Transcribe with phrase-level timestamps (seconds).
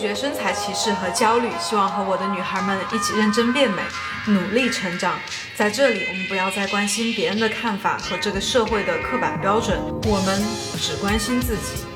[0.00, 3.82] 绝身材歧视和焦虑，希望和我的女孩们一起认真变美，
[4.26, 5.18] 努力成长。
[5.54, 10.42] 在这里，我们不要再关心别人的看法和这个社会的刻板标准，我们
[10.78, 11.89] 只关心自己。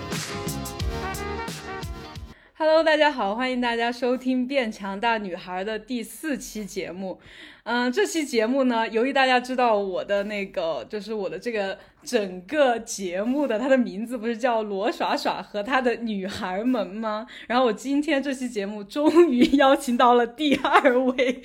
[2.67, 7.21] Hello，大家好，欢迎大家收听《变强大女孩》的第四期节目。
[7.65, 17.27] 嗯，这期节目呢，由于大家知道我的那个，就是我的这个整个节目的它的名字不是叫罗耍耍和他的女孩们吗？
[17.48, 21.42] 然后我今天这期节目终于邀请到了第二位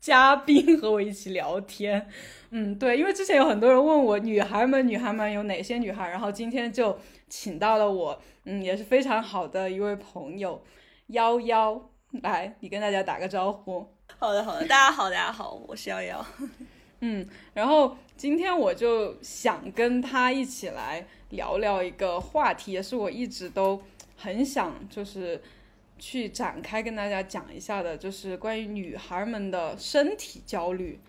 [0.00, 2.08] 嘉宾和我一起聊天。
[2.50, 6.98] 嗯，对，因为之前有很多人问我女孩们，女孩们有哪些女孩，然后今天就
[7.32, 10.62] 请到了我，嗯，也是非常好的一位朋友，
[11.06, 13.86] 幺幺，来，你跟大家打个招呼。
[14.18, 16.22] 好的，好的，大家好，大家好，我是幺幺。
[17.00, 23.80] 嗯，然后今天我就想跟他一起来聊聊一个话题，也是我一直都
[24.14, 25.40] 很想就是
[25.98, 31.00] 去展开跟大家讲一下的，就是关于女孩们的身体焦虑。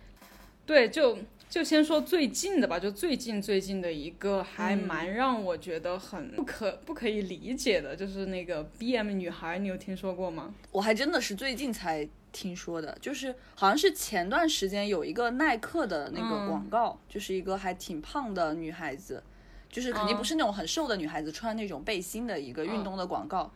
[0.65, 1.17] 对，就
[1.53, 10.51] 就先说最近的吧，就最近最近的一个还蛮让我觉得很不可不可以理解的，就是那个 BM 女孩，你有听说过吗？
[10.71, 12.09] 我还真的是最近才。
[12.31, 19.21] 听说的，就是好像是前段时间有一个耐克的那个广告，就是一个还挺胖的女孩子，
[19.69, 23.53] 就是肯定不是那种很瘦的女孩子穿那种背心的一个运动的广告。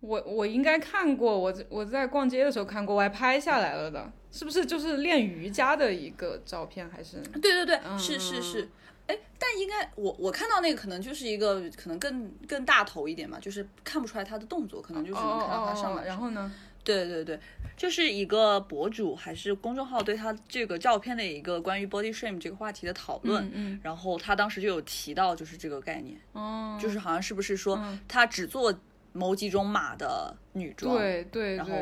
[0.00, 6.88] 我我应该看过，我我在逛街的时候看过，我还拍下来了的，是不是就是练瑜伽的一个照片？
[6.88, 7.20] 还是？
[7.42, 8.68] 对对对，是是是。
[9.06, 16.06] 哎，但应该我我看到那个可能就是一个可能更更大头一点嘛，就是看不出来他的动作，可能就是能看到他上半身。
[16.06, 16.52] 然后呢？
[16.82, 17.36] 对对对，
[17.76, 28.72] 就是一个博主还是公众号对他这个照片的一个关于 body shame 这个话题的讨论，嗯，然后他当时就有提到就是这个概念，哦，就是好像是不是说他只做
[29.16, 31.72] 某几种码的女装，对对，然后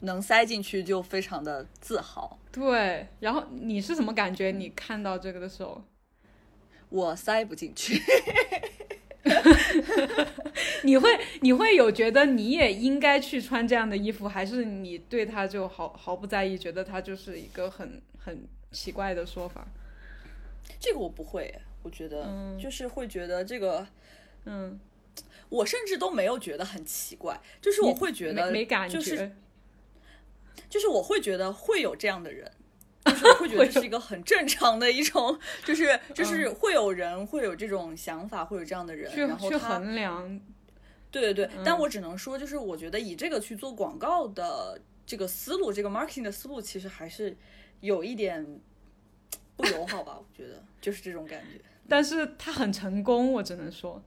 [0.00, 4.50] 能塞进去就非常的自豪，对，然后你是什么感觉？
[4.50, 5.82] 你看到这个的时候，
[6.88, 8.02] 我塞不进去。
[10.84, 11.08] 你会
[11.40, 19.66] 你会有觉得你也应该去穿这样的衣服，还是你对他就毫毫不在意，觉得他就是一个很很奇怪的说法？
[20.78, 22.28] 这个我不会，我觉得
[22.60, 23.86] 就是会觉得这个，
[24.44, 24.78] 嗯，
[25.48, 28.98] 我甚至都没有觉得很奇怪，就是我会觉得没感觉，
[30.68, 32.50] 就是我会觉得会有这样的人。
[33.04, 40.40] 就是会觉得是一个很正常的一种，就是就是会有人会有这种想法，会有这样的人，然后去衡量。
[41.10, 47.36] 对对对，但我只能说，就是我觉得以这个去做广告的这个思路，这个 marketing 的思路，其实还是
[47.80, 48.58] 有一点
[49.54, 50.18] 不友好吧？
[50.18, 51.60] 我觉得就是这种感觉。
[51.86, 54.02] 但是他很成功，我只能说，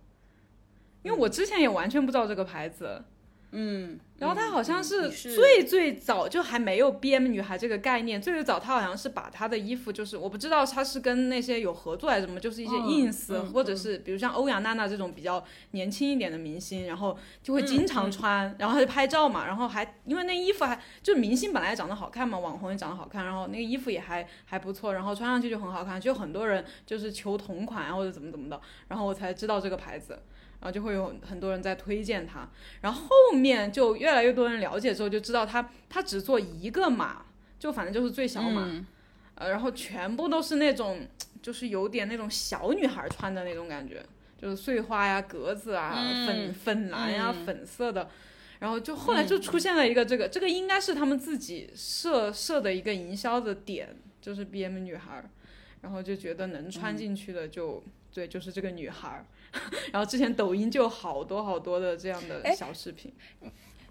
[1.04, 3.04] 因为我之前也完全不知道这个牌子。
[3.52, 30.20] 嗯，然后他好像是最最早就还没有 B M 女孩这个概念，最最早他好像是把他的衣服，就是我不知道他是跟那些有合作还是什么，就是一些 ins 或者是比如像欧阳娜娜这种比较年轻一点的明星，然后就会经常穿，然后他就拍照嘛，然后还因为那衣服还就是明星本来长得好看嘛，网红也长得好看，然后那个衣服也还还不错，然后穿上去就很好看，就很多人就是求同款啊或者怎么怎么的，然后我才知道这个牌子。
[30.60, 32.50] 然后就会有很多人在推荐它，
[32.82, 37.26] 然后后面就越来越多人了解之后，就知道他他只做一个码，
[37.60, 38.86] 就反正就是最小码，
[39.36, 41.08] 呃，然后全部都是那种
[41.42, 44.04] 就是有点那种小女孩穿的那种感觉，
[44.42, 48.10] 就是碎花呀、格子啊、粉粉蓝呀、粉色的，
[48.60, 55.24] 然后就后来就出现了一个这个，这个应该是他们自己设设的一个营销的点，就是 B M 女孩，
[55.82, 59.26] 然后就觉得能穿进去的就对，就是这个女孩。
[59.94, 63.12] 然后之前抖音就有好多好多的这样的小视频，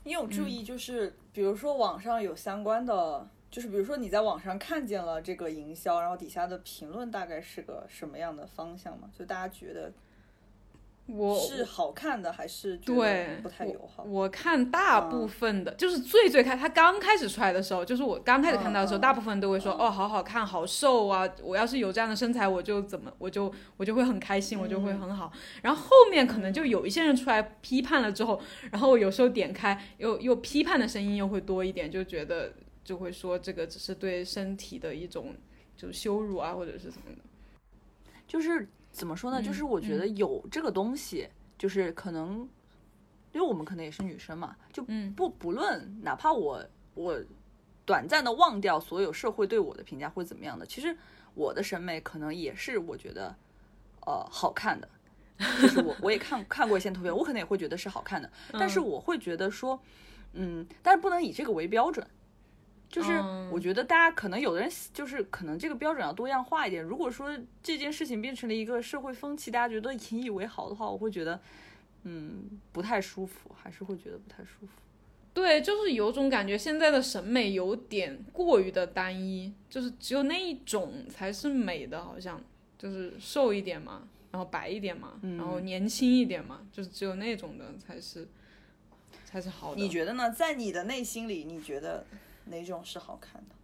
[0.06, 9.10] 你有注意就是比如说网上有相关的，就是比如说你在网上看见了这个营销，然后底下的评论大概是个什么样的方向吗？
[9.18, 9.92] 就大家觉得。
[11.06, 14.02] 我是好看的还是对不太友好？
[14.02, 21.28] 我看大部分的，就是最最开他刚开始出来的时候，就是我刚开始看到的时候，大部分都会说哦，好好看，好瘦啊！
[21.44, 25.30] 我要是有这样的身材，我就怎么，我就我就会很开心，我就会很好。
[25.62, 28.40] 然后后面可能就有一些人出来批判了之后，
[28.72, 35.36] 然后我有时候点开，又又批判的声音又会多一点，就觉得就会说这个只是对身体的一种
[35.76, 37.22] 就是羞辱啊，或者是什么的，
[38.26, 38.68] 就是。
[38.96, 39.42] 怎么说呢？
[39.42, 41.28] 就是我觉得有这个东西，
[41.58, 42.48] 就是可能，
[43.32, 44.82] 因为我们可能也是女生嘛，就
[45.14, 46.64] 不不论哪怕我
[46.94, 47.22] 我
[47.84, 50.96] 短暂的忘掉所有社会对我的评价或者怎么样的，其实
[51.34, 53.36] 我的审美可能也是我觉得
[54.06, 54.88] 呃好看的，
[55.60, 59.78] 就是我我也看看过一些图片，我可能也会觉得是好看的，但是我会觉得说，
[60.32, 62.06] 嗯，但是不能以这个为标准。
[62.88, 63.10] 就是
[63.50, 66.82] 我觉得大家可能有的人就是可能这个标准要多样化一点。
[66.82, 71.38] 如果说这件事情变成了一个社会风气，大家觉得引以为豪的话，我会觉得
[72.04, 74.68] 嗯不太舒服，还是会觉得不太舒服。
[75.34, 82.40] 对，就是有种感觉，现在的审美有点过于的单一，就是只有那一种才是美的，好像
[82.78, 88.26] 就是瘦一点嘛，然后白一点嘛，然后年轻一点嘛，就是只有那种的才是
[89.26, 89.82] 才是好的。
[89.82, 90.30] 你觉得呢？
[90.30, 92.06] 在你的内心里，你觉得？
[92.46, 93.54] 哪种是好看的？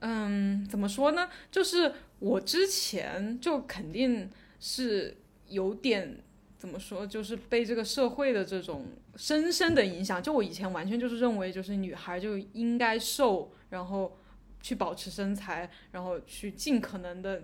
[0.00, 1.28] 嗯，怎么说呢？
[1.50, 4.28] 就是我之前就肯定
[4.60, 5.16] 是
[5.48, 6.18] 有点
[6.58, 10.22] 怎么说，就是被这个社会的这种深深的影响。
[10.22, 14.18] 就我以前完全就是认为，就是女孩就应该瘦，然后
[14.60, 17.42] 去保持身材，然后去尽可能的，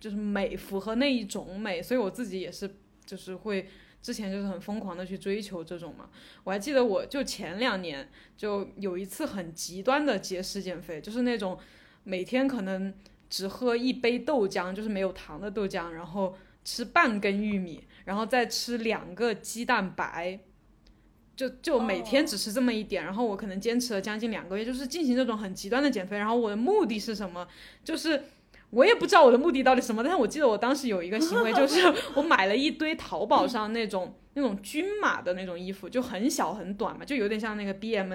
[0.00, 1.82] 就是美，符合那一种美。
[1.82, 2.70] 所以我自己也是，
[3.04, 3.68] 就是会。
[4.04, 6.10] 之前就是很疯狂的去追求这种嘛，
[6.44, 8.06] 我还记得我就前两年
[8.36, 11.58] 就有一次很极端的节食减肥，就是那种
[12.02, 12.92] 每天可能
[13.30, 16.36] 只喝一杯豆浆，就是没有糖的豆浆，然后
[16.66, 20.38] 吃半根玉米，然后再吃两个鸡蛋白，
[21.34, 27.48] 就就每天只吃这么一点，然后我可能坚持了将近两个月，就是进行这种很极端的减肥，然后我的目的是什么？
[27.82, 28.22] 就是。
[28.74, 31.80] 我也不知道我的目的到底什么，但是我记得我当时有一个行为，就是
[32.16, 38.12] 我买了一堆淘宝上那种那种均码的那种衣服，就很小很短嘛，就有点像那个 B M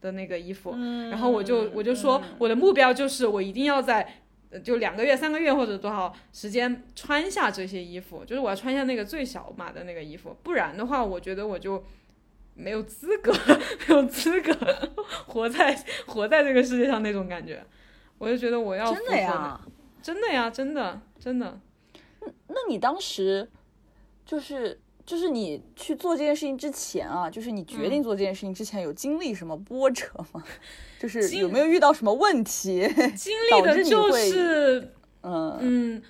[0.00, 0.72] 的那个衣服。
[1.10, 4.20] 然后我就我就说我的目标就是我一定要在
[4.62, 11.82] 就两个月、三个月或者多少时间穿下这些衣服，就是我要穿下那个最小码的那个衣服，不然的话，我觉得我就
[12.54, 13.32] 没有资格
[13.88, 14.52] 没有资格
[15.28, 17.64] 活在活在这个世界上那种感觉。
[18.18, 19.60] 我就觉得我要真的呀。
[20.04, 21.58] 真的呀，真的，真的。
[22.20, 23.48] 那那你当时，
[24.26, 30.44] 就是就是你去做这件事情之前啊，就是你决定做这件事情之前，有经历什么波折吗？
[31.00, 32.86] 就是有没有遇到什么问题？
[33.16, 34.92] 经历的就是，
[35.22, 36.02] 嗯嗯。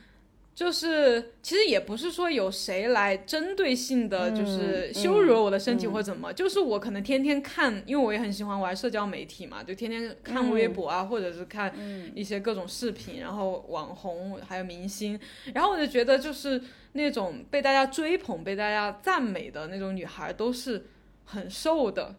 [0.55, 11.75] 就是，其实也不是说有谁来针对性的，就是羞辱我的身体或者怎么，就是我可能天天看，因为我也很喜欢玩社交媒体嘛，就天天看微博啊，或者是看
[12.15, 15.19] 一些各种视频，然后网红还有明星，
[15.53, 16.63] 然后我就觉得就是
[16.93, 20.87] 那种被大家追捧、被大家赞美的那种女孩都是
[21.25, 22.15] 很瘦的，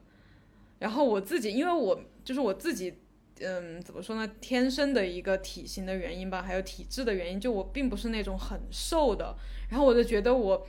[0.80, 2.96] 然后我自己，因为我就是我自己。
[3.42, 4.26] 嗯，怎么说呢？
[4.40, 9.36] 天生的一个体型的原因吧，还有体质的原因，就我并不是那种很瘦的，
[9.70, 10.66] 然后我就觉得我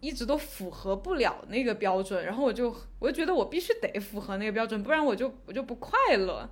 [0.00, 6.48] 一直都符合不了那个标准，然后我就我就觉得我必须得符合那个标准，不然我就我就不快乐，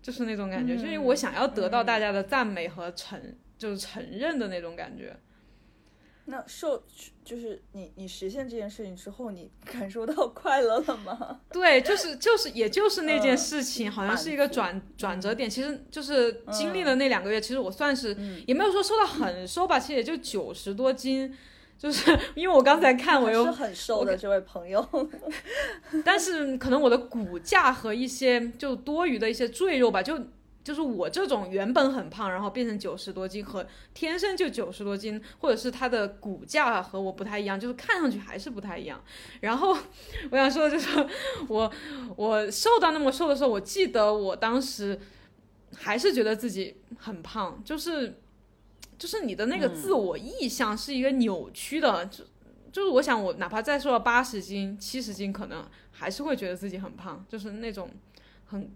[0.00, 3.20] 就是那种感觉，就是我想要得到大家的赞美和承
[3.58, 5.16] 就是承认的那种感觉。
[6.28, 6.82] 那瘦
[7.24, 11.40] 就是你，你实现这件事情之后，你感受到快乐了吗？
[11.52, 15.48] 对，就是就是，也就是那件事情，好像是一个转转折点。
[15.48, 21.32] 其实就是经历了那两个月，其实我算是也没有说瘦到很瘦吧，其实也就九十多斤。
[21.78, 24.84] 就是 因为我刚才看，我又是很瘦的这位朋友，
[26.04, 30.18] 但是可能我的骨架和一些就多余的一些赘肉吧，就。
[30.66, 33.64] 就是我这种原本很胖，然后变成九十多斤，和
[33.94, 39.00] 天生就九十多斤，或者是他的骨架和我不太一样，就是看上去还是不太一样。
[39.42, 39.78] 然后
[40.32, 41.06] 我想说的就是，
[41.46, 41.72] 我
[42.16, 44.98] 我瘦到那么瘦的时候，我记得我当时
[45.76, 48.18] 还是觉得自己很胖，就是
[48.98, 52.24] 就是你的那个自我意向是一个扭曲的，就
[52.72, 57.88] 就是我想我哪怕再瘦到八十斤、七十斤，可能还是会觉得自己很胖，就是那种
[58.46, 58.68] 很。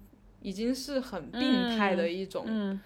[0.42, 2.78] 已经是很病态的一种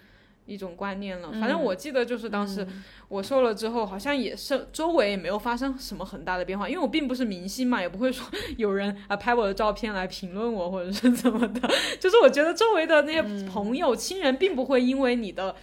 [0.45, 1.31] 一种观念了。
[1.39, 2.67] 反正我记得就是当时
[3.07, 11.67] 我瘦了之后，好像也是周围也没有发生什么很大的变化，因为我并不是明星嘛，也不会说有人 啊拍我的照片来评论我或者是怎么的。
[11.99, 15.55] 就是我觉得周围的那些朋友亲人并不会因为你的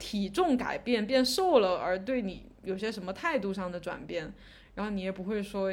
[0.00, 4.32] 体重改变变瘦了而对你有些什么态度上的转变，
[4.74, 5.72] 然后你也不会说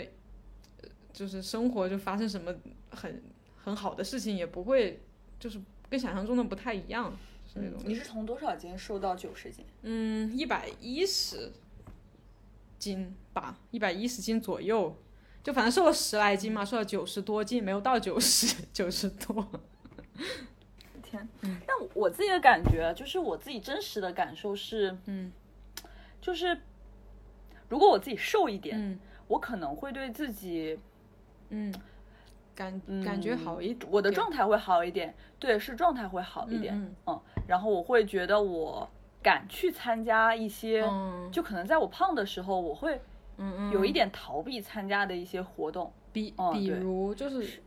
[1.12, 2.54] 就是生活就发生什么
[2.92, 3.24] 很
[3.64, 5.02] 很好的事情，也不会。
[5.42, 7.12] 就是跟想象中的不太一样，
[7.52, 7.82] 是那种。
[7.84, 9.66] 你是从多少斤瘦到九十斤？
[9.82, 11.52] 嗯，一百一十
[12.78, 14.96] 斤吧，一百一十斤左右，
[15.44, 19.52] 就反正瘦了十来斤嘛，瘦了九十多斤，没有到九十，九十多。
[21.02, 25.32] 天，但我自己的感觉，就是我自己真实的感受是，嗯，
[26.22, 26.62] 就是
[27.68, 30.78] 如果我自己瘦一点，我可能会对自己，
[31.50, 31.74] 嗯。
[32.62, 36.76] 感感觉好一，我的状态会好一点，对，是状态会好一点，
[37.08, 38.88] 嗯，然后我会觉得我
[39.24, 40.88] 敢去参加一些，
[41.32, 43.02] 就可能在我胖的时候，我会
[43.38, 47.64] 嗯有一点逃避参加的一些活动，比比如就是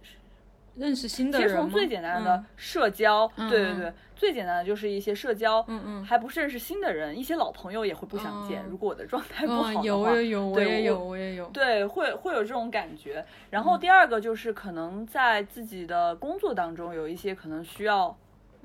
[0.76, 8.64] 认识新的人先从最简单的社交，对对对，最简单的就是一些社交，嗯嗯，还不是认识新的人，一些老朋友也会不想见。
[8.68, 13.24] 如果我的状态不好的话，有有有，我也有我也有，对，会会有这种感觉。
[13.50, 18.16] 然后第二个就是可能在自己的工作当中有一些可能需要。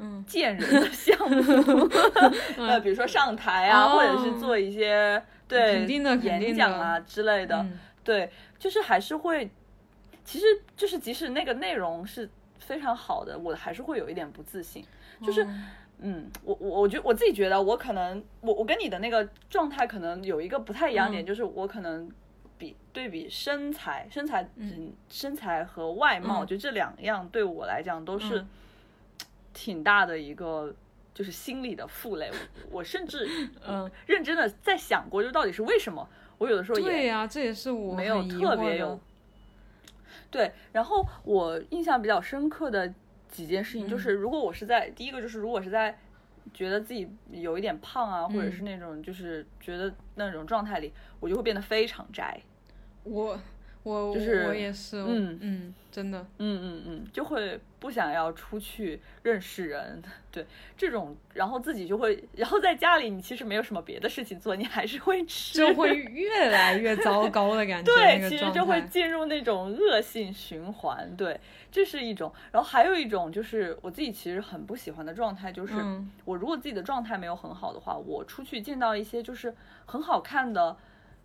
[0.01, 1.89] 嗯，见人的项目，
[2.65, 7.65] 呃，比如说上台啊，或者是做一些对演讲啊之类的，
[8.01, 9.51] 对，就是还是会，
[10.29, 10.45] 其实
[10.77, 14.86] 就是即使那个内容是非常好的，我还是会有一点不自信，
[15.24, 15.43] 就是，
[15.98, 22.07] 嗯，我我我觉我自己觉得我可能我我跟你的那个状态可能有一个不太一样点，就是我可能
[22.59, 24.93] 比对比身材身材嗯。
[25.09, 28.45] 身材和外貌，就这两样对我来讲都是。
[29.51, 30.74] 挺大的一个
[31.12, 32.31] 就是心理的负累，
[32.69, 33.27] 我甚至
[33.67, 33.89] 嗯。
[34.05, 36.07] 认真的在想过，就到底是为什么？
[36.38, 38.98] 我有的时候也对呀，这也是我没有特别有
[40.31, 40.51] 对。
[40.71, 42.93] 然后我印象比较深刻的
[43.29, 45.98] 几件事情，就是如果我是在第一个，就是如果是在
[46.53, 52.39] 觉得自己有一点胖啊，或者是那种就是觉得那种状态里，我就会变得非常宅。
[53.03, 53.39] 我。
[53.83, 60.45] 我就是我也是，嗯嗯，真的，嗯嗯嗯，就会不想要出去认识人， 对
[60.77, 65.89] 这种，然后自己就会，然后在家里你其实没有什么别的事情做，你还是会吃，就会。
[66.19, 71.39] 越来越糟糕的感觉，对，其实就会进入那种恶性循环，对，
[71.71, 75.74] 这是一种，然后还有一种就是我自己其实很不喜欢的状态，就是
[76.25, 79.55] 我如果自己的状态没有很好的话，我出去见到一些就是
[79.86, 80.75] 很好看的。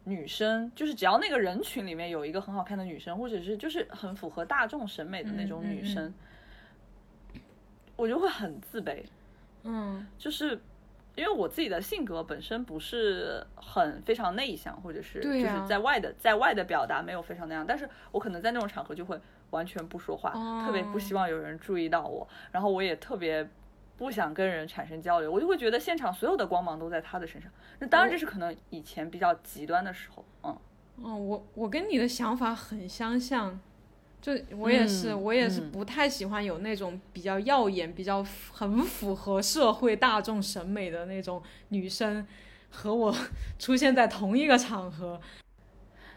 [0.04, 6.12] 女生就是只要那个人群里面有一个很好看的女生，或者是就是很符合大众审美的那种女生，
[7.96, 9.02] 我就会很自卑。
[9.62, 10.60] 嗯，就是
[11.14, 19.18] 因为我自己的性格本身不是很非常内向，或者是就是在外的在外的表达没有非常那样，但是我可能在那种场合就会
[19.50, 20.32] 完全不说话，
[20.66, 23.48] 特别不希望有人注意到我，然后我也特别。
[23.96, 27.50] 不想跟人产生交流，我就会觉得现场所有的光芒都在他的身上。
[27.78, 30.24] 那当然，这是可能以前比较极端的时候。
[30.42, 30.58] 嗯，
[30.98, 33.60] 嗯，我我跟你的想法很相像，
[34.20, 42.26] 就我也是，我也是不太喜欢有那种比较耀眼、比较很符合社会大众审美的那种女生
[42.70, 43.14] 和我
[43.58, 45.20] 出现在同一个场合。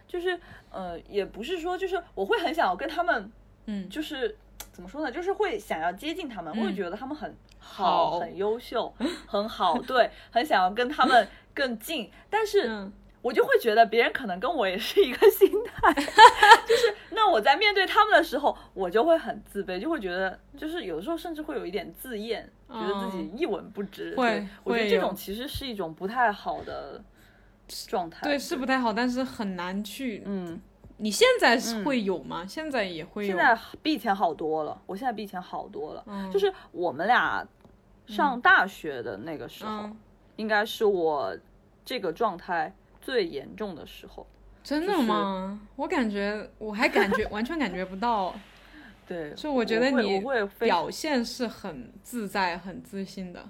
[0.07, 0.39] 就是
[0.71, 3.29] 呃，也不是说，就是我会很想要跟他们，
[3.65, 4.37] 嗯，就是
[4.77, 7.35] 怎么说呢，就是会想要接近他们，会觉得他们很。
[7.59, 8.93] 好，很优秀，
[9.25, 12.89] 很好，对，很想要跟他们 更近，但是
[13.23, 15.93] 我就会觉得别人可能跟我也是一个心态，
[16.65, 24.15] 就是那我在面对他们的时候，我就会很自卑，就会觉得就是有的时候甚至会有一点自厌，觉得自己一文不值。
[24.15, 27.03] 对，我觉得这种其实是一种不太好的
[27.87, 28.21] 状态。
[28.23, 30.23] 对，是不太好，但是很难去。
[30.25, 30.61] 嗯，
[30.97, 32.45] 你现在是会有吗？
[32.47, 33.27] 现在也会有。
[33.27, 36.03] 现在比以前好多了，我现在比以前好多了。
[36.31, 37.47] 就是我们俩。
[38.07, 39.89] 上大学的那个时候，
[40.37, 41.37] 应该是我
[41.83, 44.25] 这个状态最严重的时候。
[44.63, 45.59] 真的吗？
[45.75, 48.33] 我感觉我还感觉完全感觉不到。
[49.05, 50.23] 对，就我觉得你
[50.57, 53.43] 表现是很自在、很自信的。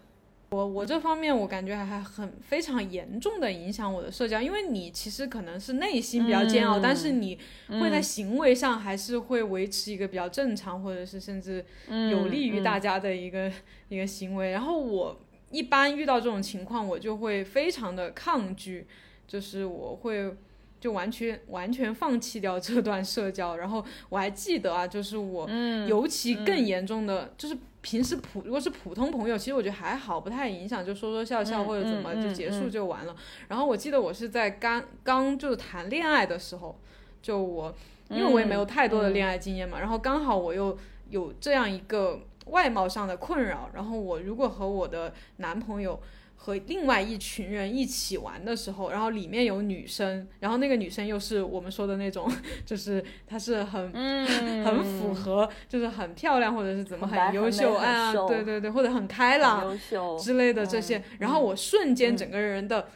[0.50, 7.38] 我我这方面我感觉还很非常严重的影响我的社交，因为你其实可能是内心比较煎熬，但是你
[7.82, 13.52] 会在行为上还是会维持一个比较正常，或者是甚至有利于大家的一个
[13.90, 14.52] 一个行为。
[14.52, 15.20] 然后我
[15.52, 18.88] 一般遇到这种情况，我就会非常的抗拒，
[19.28, 20.34] 就是我会
[20.80, 23.56] 就完全完全放弃掉这段社交。
[23.58, 25.50] 然后我还记得啊，就是我
[25.88, 27.58] 尤其更严重的就是。
[27.80, 33.16] 平时普如果是普通朋友，其实我觉得还好，不太影响，就说说笑笑或者怎么就结束就完了。
[33.48, 36.78] 然后我记得我是在刚刚就是谈恋爱的时候，
[37.22, 37.74] 就我
[38.10, 40.78] 因为我也没有太多的恋爱经验嘛，然后刚好我又
[41.12, 45.98] 有这样一个外貌上的困扰，然后我如果和我的男朋友。
[46.40, 52.32] 和另外一群人一起玩的时候，然后里面有女生，然后那个女生又是我们说的那种，
[52.66, 53.92] 就是她是很
[54.64, 59.78] 很符合，就是很漂亮或者是怎么很优秀啊，对对对，或者很开朗
[60.18, 62.88] 之类的这些，然后我瞬间整个人的。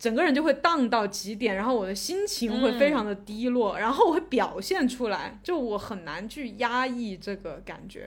[0.00, 8.04] 整个人就会荡到极点，然后我的心情会非常的低落，然后我会表现出来，就我很难去压抑这个感觉，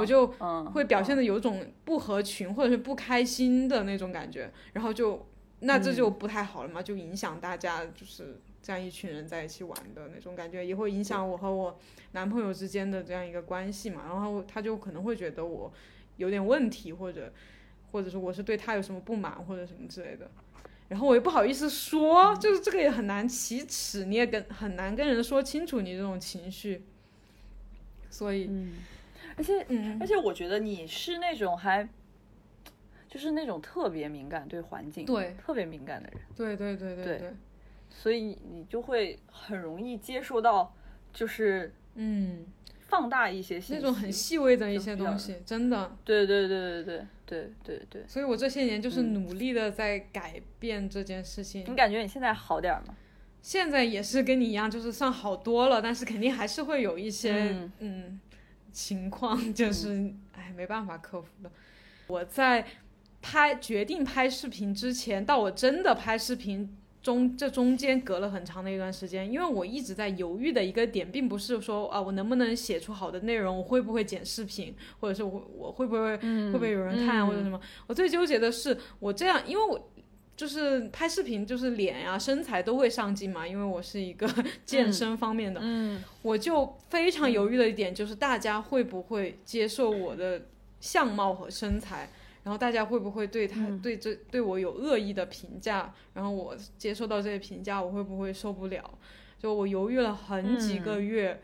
[0.00, 0.26] 我就
[0.72, 5.24] 会表现的有种不合群或者是不开心的那种感觉，然后就
[5.60, 11.78] 那这就不太好了嘛，就影响大家就是这样一群人在一起玩的那种感觉，也会影响我和我
[12.12, 15.72] 男朋友之间的这样一个关系嘛，然后他就可能会觉得我
[16.16, 17.32] 有点问题或者。
[17.92, 20.30] 或者说我是对他有什么不满或者什么之类的。
[20.88, 26.84] 然后我又不好意思说，就是这个也很难启齿，你也跟很难跟人说清楚你这种情绪。
[28.10, 28.50] 所以，
[29.36, 31.88] 而且，嗯，而且我觉得你是那种还，
[33.08, 37.32] 就是那种特别敏感对环境，对，特别敏感的人，对对对对对。
[37.90, 40.74] 所以你就会很容易接受到，
[41.12, 42.46] 就是嗯。
[42.88, 45.96] 放大一些那种很细微的一些东西，真的。
[46.04, 48.04] 对对对对对对对对。
[48.08, 51.64] 所以我这些年就是努力的在改变这件事情。
[51.68, 52.94] 你感觉你现在好点吗？
[53.42, 58.18] 现在也是跟你一样，就是算好多了，但是肯定还是会有一些嗯
[58.72, 61.50] 情况，就是哎没办法克服的。
[62.06, 62.64] 我在
[63.20, 66.76] 拍决定拍视频之前，到我真的拍视频。
[67.06, 77.60] 中这中间隔了很长的一段时间，因为我一直在犹豫的一个点，并不是说啊我能不能写出好的内容，我会不会剪视频，或者是我我会不会会不会有人看或者什么。
[77.86, 79.88] 我最纠结的是我这样，因为我
[80.36, 84.28] 就是拍视频，就是脸呀身材都会上镜嘛，因为我是一个
[84.66, 85.60] 健身方面的，
[86.22, 90.42] 我就非常犹豫的一点就是大家会不会接受我的
[90.80, 92.10] 相貌和身材。
[92.46, 95.92] 然后大家会不会对他对这对我有恶意的评价？
[96.14, 98.98] 然后我接受到这些评价，我会不会受不了？
[99.36, 101.42] 就我犹豫了很几个月，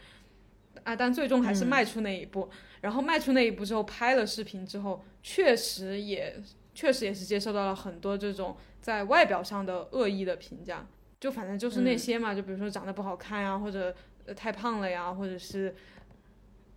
[0.85, 2.49] 啊，但最终还是迈出那一步。
[2.83, 6.41] 然后迈出那一步之后，拍了视频之后，确实也
[6.73, 10.87] 确实也是接受到了很多这种在外表上的恶意的评价。
[11.19, 13.93] 就反正就是那些嘛，就比如说长得不好看呀，或者
[14.37, 15.75] 太胖了呀，或者是。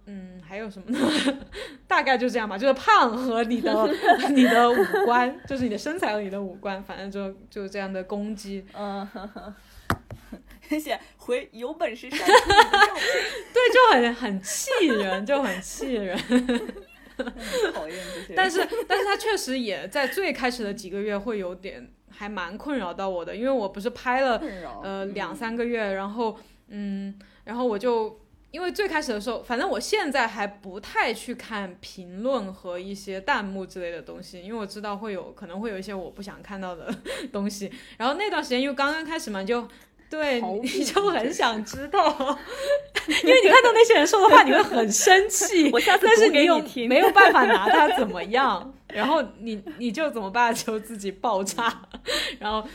[0.07, 0.99] 嗯，还有什么呢？
[1.87, 3.89] 大概就这样吧，就是胖和你的
[4.29, 8.63] 你的五官，就是你的身材和你的五官，反正就就这样的攻击。
[8.73, 9.07] 嗯，
[10.69, 10.99] 谢谢。
[11.17, 16.15] 回有本事删对，就很很气人，就很气人。
[17.73, 18.33] 讨厌这些。
[18.35, 24.39] 但是，但是他确实也在最开始的几个月会有点，还蛮困扰到我的，因为我不是拍了
[24.83, 28.19] 呃两三个月，然后嗯，然后我就。
[28.55, 36.89] 因为最开始的时候，反正我现在还不太去看评论和一些弹幕之类的东西，因为我知道会有可能会有一些我不想看到的
[37.33, 37.69] 东西。
[37.97, 39.67] 然后那段时间因为刚刚开始嘛，就
[40.09, 42.07] 对你就很想知道，
[43.25, 45.69] 因为你看到那些人说的话，你会很生气。
[45.75, 50.55] 我下次但是你又没有办法拿他怎么样，然后你你就怎么办？
[50.55, 51.81] 就自己爆炸，
[52.39, 52.65] 然后。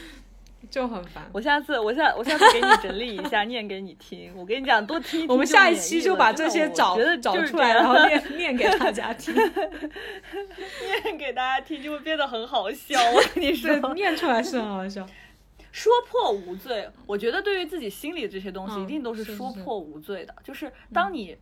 [0.70, 1.28] 就很烦。
[1.33, 4.33] 我下次，我下我下次给你整理一下， 念给你听。
[4.37, 5.26] 我跟你讲，多听。
[5.26, 9.35] 我们下一期就把这些找找出来，然后 念念给大家听。
[11.04, 12.98] 念给大家听就会变得很好笑。
[13.11, 15.04] 我跟你说，念出来是很好笑。
[15.72, 20.35] 说破无罪，我觉得对于自己心里的这些东西，一定都是说破无罪的。
[20.44, 21.37] 就是当你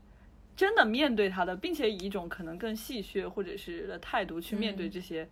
[0.57, 5.29] 真的面对他的，并且以一种可能更戏谑或者是的态度去面对这些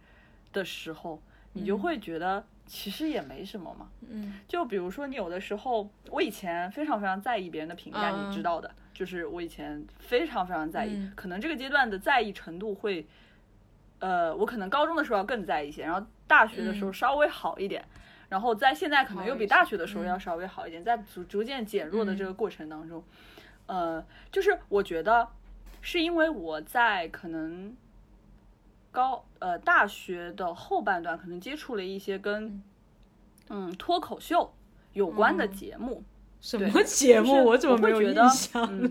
[0.53, 1.23] 的时候，
[1.55, 2.45] 你就会觉得。
[2.67, 13.07] 其实也没什么嘛，嗯，就比如说你有的时候，我以前非常非常在意别人的评价，你知道的，就是我以前非常非常在意，可能这个阶段的在意程度会，
[14.01, 17.85] 呃，我可能高中的时候要更在意一些，然后大学的时候稍微好一点，
[18.29, 23.03] 然后在现在可能又比大学的时候要稍微好一点，在逐逐渐减弱的这个过程当中，
[23.67, 25.29] 呃，就是我觉得
[25.81, 27.77] 是因为我在可能。
[28.97, 32.63] 高呃，大学的后半段可能接触了一些跟
[33.51, 34.55] 嗯脱口秀
[34.95, 36.03] 有关的节目。
[36.41, 37.45] 什么节目？
[37.45, 38.91] 我怎么没有印象呢？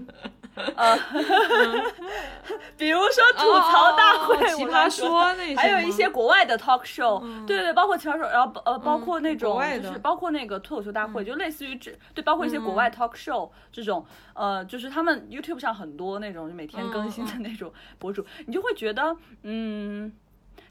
[0.76, 0.98] 呃，
[2.78, 20.12] 比如说吐槽大会，奇葩说那些，还有一些国外的 talk show，对对，包括奇葩说，然后呃，包括那种就是包括那个脱口秀大会，就类似于这对，包括一些国外 talk show 这种，呃，就是他们 YouTube 上很多那种就每天更新的那种博主， 你就会觉得，嗯，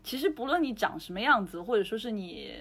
[0.02, 2.54] 其实不论你长什么样子，或者说是你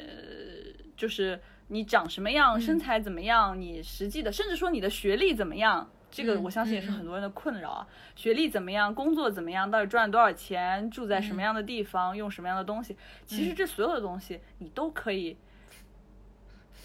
[0.98, 1.40] 就是。
[1.70, 3.60] 你长什么样，身材怎么样？
[3.60, 5.90] 你实际的，甚至说你的学历怎么样？
[6.14, 7.88] 这个我相信也是很多人的困扰啊。
[8.16, 8.94] 学历怎么样？
[8.94, 9.70] 工作怎么样？
[9.70, 10.90] 到底赚了多少钱？
[10.92, 12.16] 住在什么样的地方？
[12.16, 12.96] 用什么样的东西？
[13.26, 15.36] 其实这所有的东西你都可以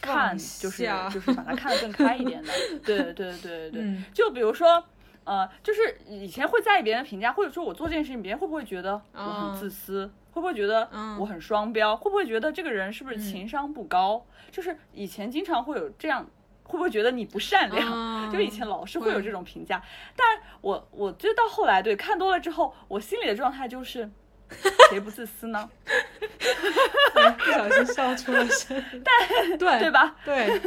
[0.00, 2.52] 看，就是就是把它看得更开一点的。
[2.84, 4.82] 对对对对对，就比如说。
[5.24, 10.10] 呃，就是以前会在意别人的评价，或者说我做这件事情，别人会不会觉得我很自私？
[10.30, 10.88] 会不会觉得
[11.20, 11.94] 我很双标？
[11.94, 14.24] 会不会觉得这个人是不是情商不高？
[14.50, 16.26] 就是以前经常会有这样，
[16.68, 17.88] 会不会觉得你不善良？
[18.30, 19.82] 就以前老是会有这种评价。
[20.14, 20.24] 但
[20.60, 24.08] 我我觉得到后来，对看多了之后，我心里的状态就是，
[24.90, 25.68] 谁不自私呢？
[27.38, 28.82] 不小心笑出了声。
[29.02, 30.14] 但对对吧？
[30.24, 30.60] 对，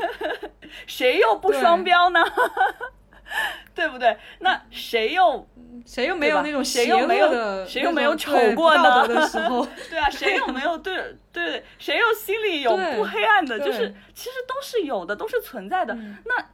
[0.88, 2.20] 谁又不双标呢？
[3.74, 4.17] 对不对？
[4.39, 5.48] 那谁又
[5.86, 9.08] 谁又没有那种谁又没有谁又没有丑过呢？
[9.89, 13.60] 对啊，谁又没有对对谁又心里有不黑暗的？
[13.60, 15.94] 就是其实都是有的，都是存在的。
[16.26, 16.50] 那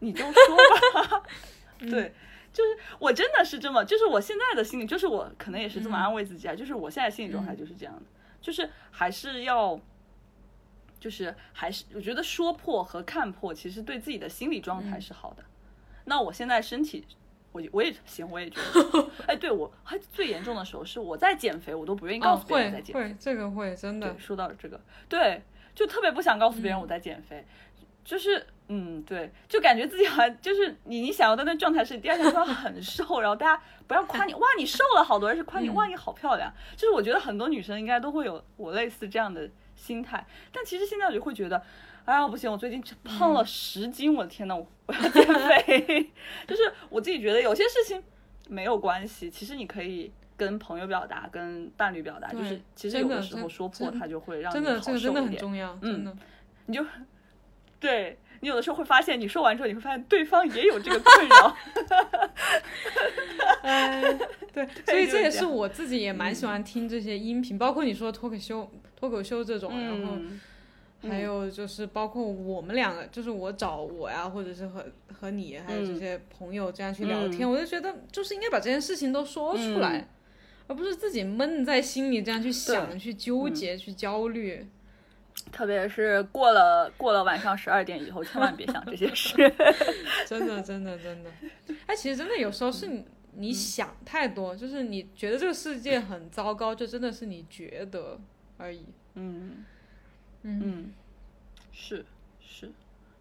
[0.00, 0.56] 你就说
[0.94, 1.22] 吧，
[1.80, 2.14] 对，
[2.52, 8.02] 就是我真的是这么，就是我现在的心理，就是我可能也是这么安慰自己啊，就是我现在心理状态就是这样的，
[8.40, 9.80] 就是还是要。
[11.00, 15.44] 就是还是我觉得说破和看破，其实对自己的心理状态是好的。
[16.08, 17.04] 那我现在身体，
[17.52, 19.10] 我我也行，我也觉得。
[19.28, 23.00] 哎，对我还最严重的时候是我在减肥，我都不愿意告诉别人在减肥。
[23.00, 24.18] 会这个会真的。
[24.18, 25.42] 说到这个，对，
[25.74, 27.44] 就特别不想告诉别人我在减肥。
[28.08, 36.50] 就是嗯，对，就感觉自己好像就是你你想要的那状态是第二天突然很 瘦，然后大家不要夸你哇你瘦了好多，而是夸你哇你好漂亮。
[36.74, 39.46] 就是我觉得很多女生应该都会有我类似这样的。
[39.76, 41.62] 心态，但其实现在我就会觉得，
[42.04, 46.10] 哎呀不行，我最近胖了十斤，我的天呐，我我要减肥。
[46.48, 48.02] 就是我自己觉得有些事情
[48.48, 55.00] 没有关系，其实你可以跟朋友表达，跟伴侣表达，就是其实有的时候说破他就会让你好受一点。
[55.00, 56.18] 真的很重要，嗯，
[56.66, 56.84] 你就
[57.80, 61.56] 对你有的时候会发现，你说完之后你会发现对方也有这个困扰。
[63.62, 64.18] 嗯，
[64.52, 68.70] 对， 所以这也是我自己也蛮喜欢听这些音频，包括你说脱口秀。
[69.00, 70.18] 脱口秀这种，然后
[71.08, 80.08] 还有就是包括我们两个，就是我找我呀，或者是和和你还有这些朋友这样去聊天，我就觉得就是应该把这件事情都说出来，
[80.66, 84.66] 而不是自己闷在心里这样去想、去纠结、去焦虑。
[85.50, 89.34] 特别是过了过了晚上十二点以后，千万别想这些事。
[90.26, 91.30] 真的，真的，真的。
[91.86, 98.18] 哎，其实真的有时候是你你想太多，就是你觉得这个世界很糟糕，就真的是你觉得。
[98.60, 98.84] 而已，
[99.14, 99.64] 嗯，
[100.42, 100.92] 嗯，
[101.70, 102.04] 是
[102.40, 102.72] 是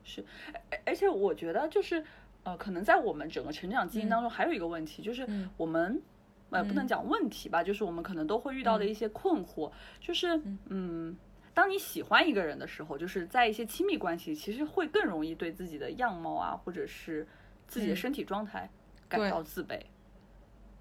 [0.04, 0.26] 是，
[0.72, 2.04] 而而且我觉得就是，
[2.42, 6.02] 呃，可能在我们整个成长基因当中，还有一个问题，就是我们，
[6.50, 11.16] 呃，不能讲问题吧，就是我们可能都会遇到的一些困惑，就是，嗯，
[11.58, 17.28] 当你喜欢一个人的时候，就是在一些亲密关系，其实会更容易对自己的样貌啊，或者是
[17.68, 18.70] 自己的身体状态
[19.10, 19.82] 感到自卑。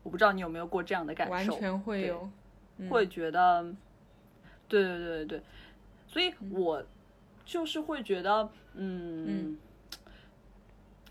[0.02, 2.30] 我不知道你有没有过这样的感受，完全会有，
[2.90, 3.62] 会觉得。
[4.68, 5.38] 对对对对。
[5.38, 5.42] 对，
[6.06, 6.84] 所以我
[7.46, 9.56] 就是会觉得，嗯，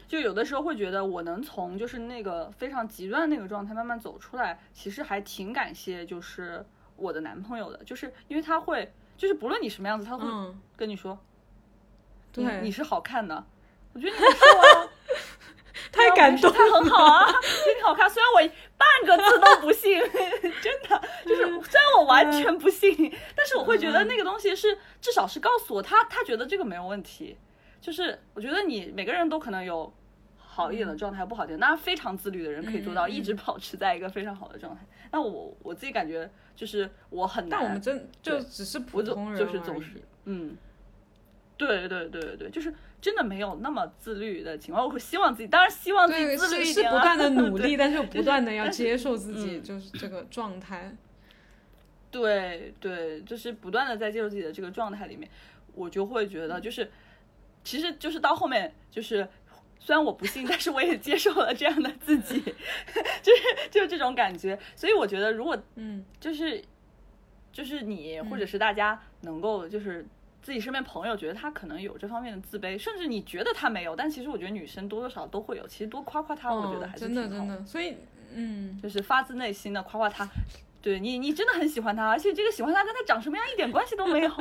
[0.08, 6.64] 就有的时候会觉得，我能从就是那个非常极端的那个状态慢慢走出来，其实还挺感谢就是
[6.96, 10.26] 我的男朋友的，就是因为他会，就是不论你什么样子，他会
[10.76, 11.18] 跟你说，
[12.32, 13.46] 对，你是好看的，
[13.94, 14.90] 我觉得你很瘦 啊。
[15.92, 18.10] 太感动，他很好啊，挺好看。
[18.10, 19.98] 虽然我半个字都不信，
[20.62, 22.94] 真的就是虽然我完全不信，
[23.36, 27.38] 但是我会觉得那个东西是至少是告诉我他他觉得这个没有问题。
[27.80, 29.94] 就是我觉得你每个人都可能有
[30.56, 31.60] 好一点的状态，不好一点。
[31.60, 34.86] 那非常自律的人可以做到一直保持在一个非常好的状态。
[35.12, 37.60] 那我我自己感觉就是我很难。
[37.60, 40.56] 但我们真就只是普通人就是总是嗯，
[41.58, 42.74] 对对对对对，就是。
[43.02, 46.90] 真的没有那么自律的情况，我会希望自己，当然希望自己自律一点。
[46.90, 50.92] 是不断的努 力，但是又不断的要接受自己，就是这个状态。
[52.10, 55.30] 对对，就是不断的在接受自己的这个状态里面，
[55.76, 56.90] 我就会觉得，就是，
[57.64, 59.28] 其实就是到后面，就是
[59.80, 62.40] 虽然我不信，但是我也接受了这样的自己，
[63.22, 64.58] 就是就是这种感觉。
[64.76, 66.64] 所以我觉得，如果嗯，就是
[67.52, 70.06] 就是你或者是大家能够就是。
[70.46, 75.68] 自己身边朋友觉得他可能有这方面的自卑，甚至你觉得他没有，但其实我觉得女生多多少少都会有。
[75.68, 77.66] 其实多夸夸他，我觉得还是真的真的。
[77.66, 77.96] 所以，
[78.32, 80.24] 嗯，就是发自内心的夸夸他。
[80.86, 84.30] 对你，你真的很喜欢他，而且这个喜欢他跟他长什么样一点关系都没有。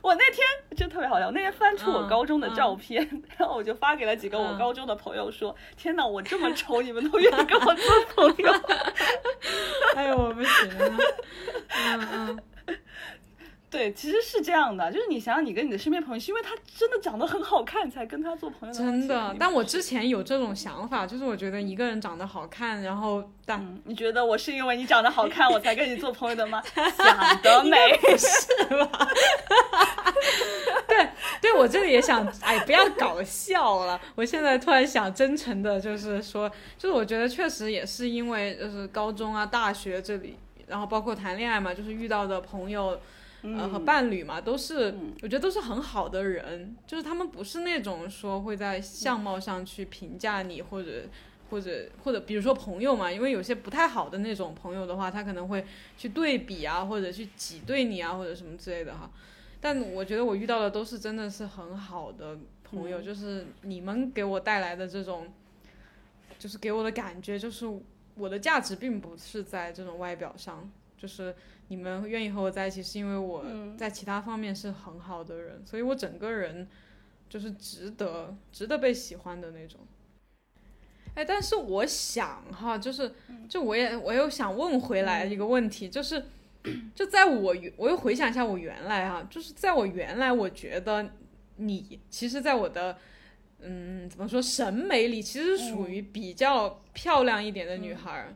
[0.00, 0.46] 我那天
[0.76, 3.04] 就特别好笑，我那天翻出我高中的照片，
[3.36, 8.52] 然后我就发给了几个我高中的朋友说：“天哪，我这么丑，你们都愿意跟我做朋友？”
[9.96, 10.96] 哎呦，我不行了。
[11.70, 12.38] 嗯嗯。
[13.70, 18.80] 对，其实是这样的，就是你想想，你跟你的身边朋友，是因为他真的长得很好看，才跟他做朋友的。
[18.80, 26.62] 真的，但我之前有这种想法，就是我觉得一个人长得好看，然后但你觉得我是因为你长得好看，我才跟你做朋友的吗？
[26.96, 27.76] 想得美，
[28.16, 29.08] 是吧？
[30.88, 31.08] 对，
[31.42, 34.00] 对我这里也想，哎，不要搞笑了。
[34.14, 42.98] 我现在突然想，真诚的，就是说，就是我觉得确实也是因为，就是高中啊、大学这里，然后包括谈恋爱嘛，就是遇到的朋友。
[43.42, 51.04] 呃，和伴侣嘛，都是我觉得都是很好的人，就是他们不是那种说会在相貌上去评价你，或者
[51.50, 55.64] 或者或者，比如说朋友嘛，因为有些不太好的那种朋友的话，他可能会
[55.96, 59.10] 去对比啊，或者去挤兑你啊，或者什么之类的哈。
[59.60, 65.28] 但我觉得我遇到的都是真的是很好的朋友，就是你们给我带来的这种，
[66.38, 67.66] 就是给我的感觉，就是
[68.14, 71.34] 我的价值并不是在这种外表上，就是
[71.68, 73.44] 你们愿意和我在一起，是因为我
[73.76, 76.68] 在其他方面是很好的人，所以我整个人
[77.28, 79.80] 就是值得值得被喜欢的那种。
[81.14, 83.14] 哎，但是我想哈，就是
[83.48, 86.24] 就我也我又想问回来一个问题，就是。
[86.94, 91.08] 就在我我又回想一下我原来哈，就是在我原来我觉得
[91.56, 92.98] 你其实，在我的
[93.60, 98.34] 嗯怎么说审美里，其实属于比较漂亮一点的女孩。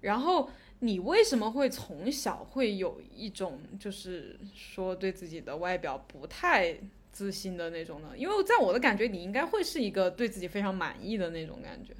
[0.00, 6.76] 然后你为什么会从小会有一种就是说对自己的外表不太
[7.12, 8.10] 自信的那种呢？
[8.16, 11.94] 因为在我的感觉，你应该会是一个对自己非常满意的那种感觉。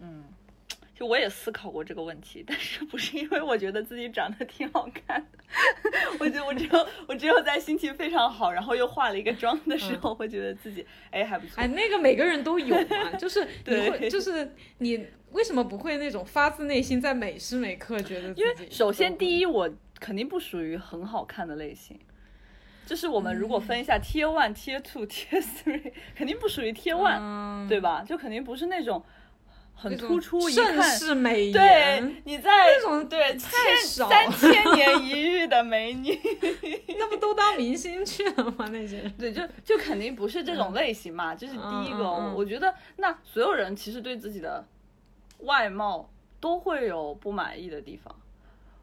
[0.00, 0.24] 嗯。
[1.00, 5.38] 我也思考过这个问题，但是不是因为我觉得自己长得挺好看的，
[6.20, 11.60] 我觉得我只有我只有在心情非常好，然后又化了一个妆的时候，会觉得自己哎还不错。
[11.60, 18.28] 哎，那个每个人都有嘛，就是 你会，就是你为什么不会那种发自内心在每时每刻觉得？
[18.34, 21.98] 因为首先第一，我肯定不属于很好看的类型，
[22.86, 28.04] 就是我们如果分一下 Tier One、Tier Two、Tier Three，肯定不属于 Tier One，对吧？
[28.06, 29.02] 就肯定不是那种。
[29.74, 31.52] 很突出，盛世美颜。
[31.52, 33.50] 对，你在那种对千
[33.84, 36.16] 三千年一遇的美女，
[36.98, 38.68] 那不都当明星去了吗？
[38.70, 41.34] 那些人，对，就就肯定不是这种类型嘛。
[41.34, 44.64] 这是第一个，我觉得那所有人其实对自己的
[45.38, 46.08] 外貌
[46.38, 48.14] 都会有不满意的地方。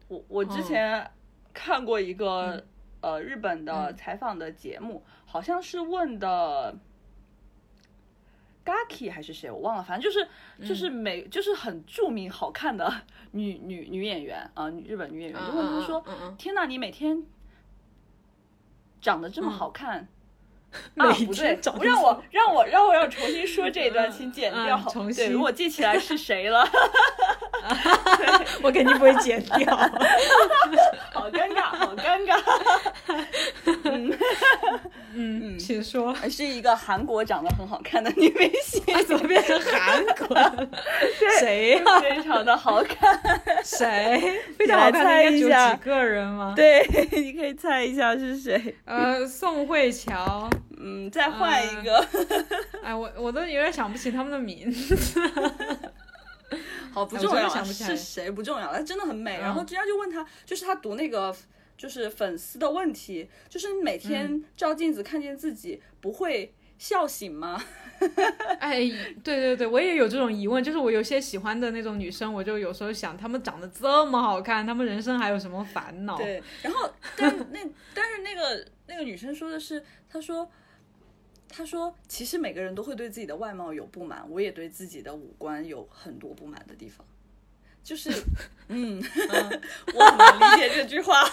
[0.08, 1.10] 我我之前
[1.54, 2.62] 看过一个
[3.00, 6.76] 呃日本的采访的节目，好像是问的。
[8.70, 10.28] Gaki 还是谁我忘了，反正就是
[10.64, 13.02] 就是美就是很著名好看的
[13.32, 15.40] 女女女演员啊，日本女演员。
[15.44, 16.04] 就问她说
[16.38, 17.24] ：“天呐，你每天
[19.00, 20.06] 长得这么好看
[20.96, 21.12] 啊？
[21.26, 24.80] 不对，让我让我让我要重新说这一段，请剪掉。
[25.16, 26.66] 对，我记起来是谁了。
[28.62, 29.76] ”我肯定不会剪掉，
[31.12, 32.40] 好尴尬，好尴尬。
[33.84, 34.18] 嗯
[35.12, 40.36] 嗯，请说，是一个韩国长得很好看的女明星，怎么变成韩国？
[41.40, 42.00] 谁呀？
[42.00, 43.20] 非常的好看，
[43.64, 44.40] 谁？
[44.56, 46.54] 非常好看的应该有几个人吗？
[46.56, 48.76] 对，你可以猜一下是谁？
[48.84, 50.48] 呃，宋慧乔。
[50.78, 51.98] 嗯，再换一个。
[52.82, 54.94] 哎，我我都有点想不起他们的名字。
[56.92, 59.38] 好不重要，是谁不重要，她真的很美。
[59.38, 61.34] 然后人家就问她，就是她读那个
[61.76, 67.62] 就是粉丝的问题，就是你每天照镜子看见自己不会笑醒吗？
[68.58, 68.78] 哎，
[69.22, 70.64] 对对对，我也有这种疑问。
[70.64, 76.16] 就是我有些喜欢的那种女生，我就有时候想，她们长得这么好看，她们人生还有什么烦恼？
[76.16, 76.42] 对。
[76.62, 77.60] 然后，但那
[77.94, 80.50] 但是那个那个女生说的是，她说。
[81.52, 87.04] 她说：“其实每个人都会对自己的外貌有不满，我也对自己的五官有很多不满的地方。
[87.82, 88.08] 就是，
[88.68, 89.02] 嗯，
[89.92, 91.28] 我很难理解这句话。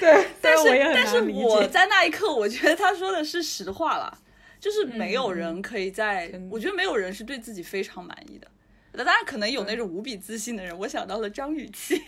[0.00, 4.18] 对，但是但是我在那一刻，我觉得他说的是实话了。
[4.64, 8.48] 就是没有人可以在，我觉得没有人是对自己非常满意的。
[8.92, 12.00] 那当然可能有那种无比自信的人，我想到了张雨绮，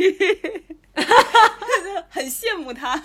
[2.09, 2.97] 很羡慕她，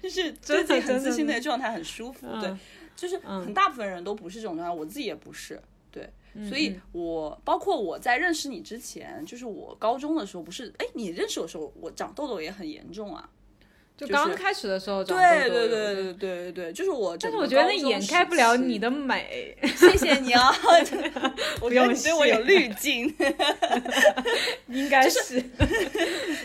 [0.00, 2.28] 就是对自己很自信的状态很舒服。
[2.40, 2.54] 对。”
[2.94, 5.58] 就是很大部分人都不是这种状态，我自己也不是，
[5.90, 6.06] 对，
[6.46, 13.26] 所以我包括我在认识你之前，就是我高中的时候，不是，哎，你认识我的时候，我长痘痘也很严重啊，
[14.06, 20.50] 就刚开始的时候长痘痘，对对对对对对就是我，但是我觉得那掩盖不了你的美， 谢谢你啊，
[21.60, 23.14] 我觉得你对我有滤镜，
[24.68, 25.40] 应该是，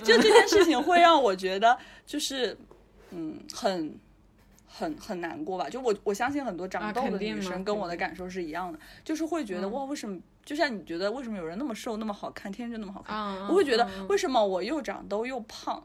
[0.03, 2.57] 就这件事情会让我觉得，就是
[3.11, 3.97] 嗯，很。
[4.77, 5.69] 很很难过吧？
[5.69, 10.19] 就我我相信很多长痘的女生跟我的感受是一样的，就是会觉得哇，为什么？
[10.43, 13.47] 就像你觉得为什么有人那么瘦那么好看，天生那么好看？
[13.47, 15.81] 我会觉得为什么我又长痘又胖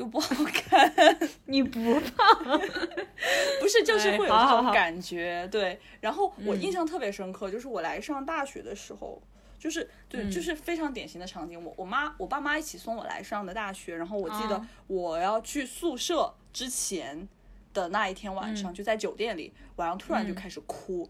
[0.00, 0.90] 又不好看？
[1.44, 2.42] 你不胖？
[3.60, 5.46] 不是，就是会有这种感觉。
[5.52, 9.20] 对，然后我印象特别深刻，就是我来上大学的时候，
[9.58, 11.62] 就是对，就是非常典型的场景。
[11.62, 17.28] 我我妈我爸妈一起送我来上的大学，然后我记得我要去宿舍之前。
[17.72, 21.08] 的那一天晚上，就在酒店里，晚上突然就开始哭。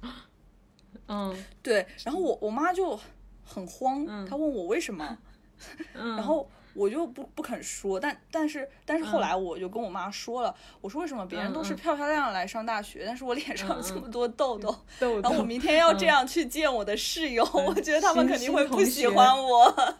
[1.06, 2.98] 嗯，对，然后我我妈就
[3.44, 5.18] 很慌，她问我为什么，
[5.92, 14.74] 然后我就不不肯说，但但是但是后来我就跟我妈说了，我说为什么别人都是漂漂亮亮来上大学，但是我脸上这么多痘痘，
[15.22, 19.72] 然后我明天要这样去见我的室友，我觉得他们肯定会不喜欢我。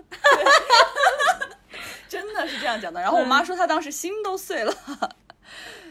[2.08, 4.74] 真的是这样讲的，然后我妈说她当时心都碎了。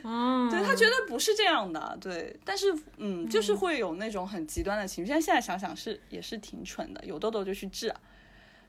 [0.04, 5.08] 嗯，对她觉得不是这样的，对，但是嗯，就是会有那种很极端的情绪。
[5.08, 8.00] 现在现在想想是也是挺蠢的，有痘痘就去治啊。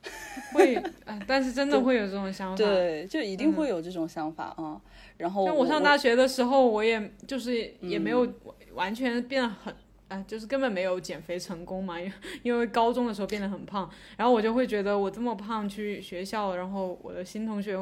[0.52, 4.80] 会，啊，但是真的会有这种想法，对，就一定会有这种想法啊。
[5.16, 8.26] 然后，像我上大学的时候，我也就是也没有
[8.74, 9.74] 完全变得很。
[10.08, 12.12] 啊，就是根本没有减肥成功嘛，因为
[12.42, 13.88] 因为高中的时候变得很胖，
[14.18, 17.78] 然后我就会觉得我这么胖去学校，然后我的新同学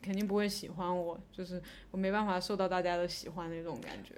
[0.00, 4.14] 肯定不会喜欢我，就是我没办法受到大家的喜欢那种感觉。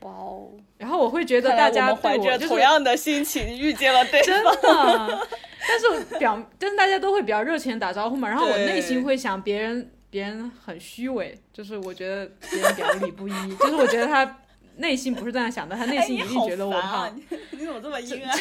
[0.00, 0.48] 哇哦！
[0.76, 5.28] 然后我会觉得大家怀着同样的心情遇见了对方，真的。
[5.66, 14.38] 但是表，但是大家都会比较热情打招呼嘛，然后我内心会想别人别人很虚伪，就是我觉得别人表里不一，就是我觉得他。
[14.80, 17.12] 内心不是这样想的，他内心一定觉得我胖。
[17.50, 18.32] 你怎么这么阴啊？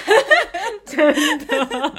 [0.85, 1.11] 真
[1.47, 1.93] 的。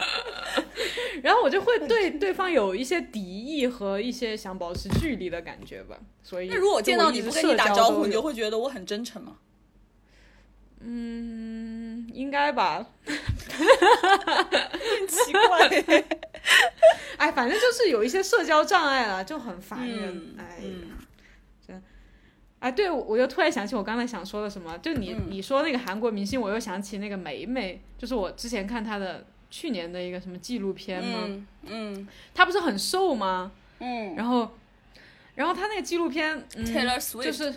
[1.23, 5.99] 然后我就会对 对方有一些敌意和一些想保持距离的感觉吧。
[6.23, 9.37] 所以，那如果见到你不跟你打招呼，你就会觉得我很真诚吗？
[10.81, 12.87] 嗯，应该吧。
[15.09, 15.68] 奇怪。
[17.18, 20.35] 哎，反正就是有一些社交障碍了，就很烦人。
[20.38, 20.57] 哎。
[21.66, 21.83] 真
[22.61, 31.46] 哎，对，我又突然想起我刚才想说的什么，就你你说那个韩国明星，我又想起那个美美，就是我之前看她的去年的一个什么纪录片吗？
[31.64, 33.52] 嗯，他不是很瘦吗？
[33.80, 34.50] 嗯，然后，
[35.34, 36.64] 然后他那个纪录片，嗯，
[37.22, 37.50] 就是，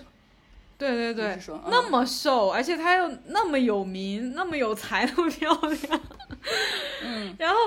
[0.77, 6.01] 对对对，那么瘦，而且他又那么有名，那么有才，那么漂亮，
[7.03, 7.57] 嗯， 然后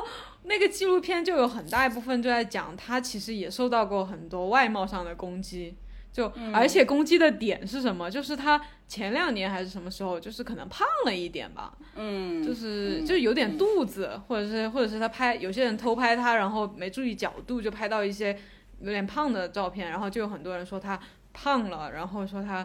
[0.44, 5.74] 那个纪录片就有很大一部分就在讲他其实也受到过很多外貌上的攻击。
[6.14, 8.08] 就而且攻击的点是什么？
[8.08, 18.38] 就是他前两年还是什么时候，就是可能胖了一点吧，嗯，就是就有点肚子，或者是或者是他拍有些人偷拍他，然后没注意角度，就拍到一些
[18.78, 20.96] 有点胖的照片，然后就有很多人说他
[21.32, 22.64] 胖了，然后说他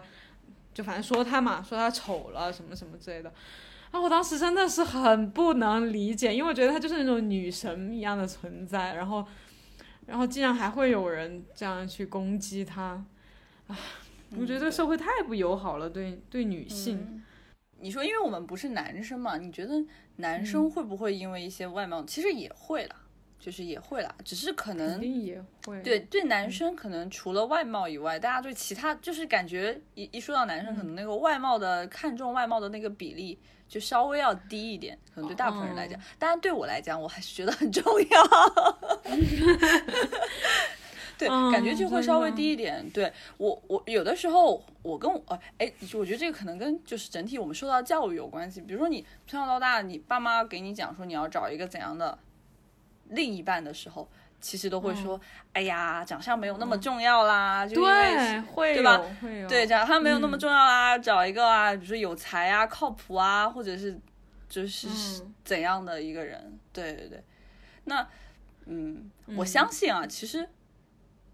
[0.71, 3.33] 就反正说他嘛，说他丑了什么什么之类的，
[3.89, 9.25] 啊，我当时真的是很不能理解，因为我觉得她就是那种女神一样的存在，然后
[10.05, 13.03] 然后竟然还会有人这样去攻击她。
[13.69, 13.77] 啊，
[14.37, 17.23] 我觉得这个社会太不友好了，对对女性。
[17.81, 19.37] 你说，因为我们不是男生嘛？
[19.37, 19.73] 你觉得
[20.17, 22.95] 男生会不会因为一些外貌，其实也会啦，
[23.39, 25.81] 就是也会啦，只是可能也会。
[25.81, 38.23] 对对，男生可能除了外貌以外，大家对其他就是感觉一一说到男生，可能那个外貌的看重外貌的那个比例就稍微要低一点，可能对大部分人来讲，当然对我来讲，我还是觉得很重要。
[41.19, 42.89] 对，感觉就会稍微低一点。
[42.91, 45.21] 对我，我有的时候我跟我，
[45.57, 48.61] 哎，我觉得这个可能跟就是整体我们受到教育有关系。
[48.61, 52.17] 比如说你从小到大，你爸妈给你讲说你要找一个怎样的
[53.09, 54.07] 另一半的时候，
[54.39, 55.19] 其实都会说，
[55.51, 59.01] 哎呀，长相没有那么重要啦，就因为会对吧？
[59.49, 63.99] 对，长相没有那么重要啦，找一个啊，比如说有才啊、靠谱啊，或者是
[64.47, 64.87] 就是
[65.43, 66.57] 怎样的一个人？
[66.71, 67.21] 对对对。
[67.83, 68.07] 那
[68.67, 70.47] 嗯，我相信啊，其实。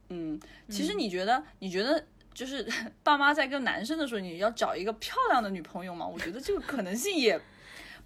[0.10, 0.39] 嗯，
[0.70, 2.68] 其实你觉得，你觉得就是
[3.04, 6.06] 爸妈在跟男生的时候，你要找一个漂亮的女朋友吗？
[6.06, 7.39] 我觉得这个可能性也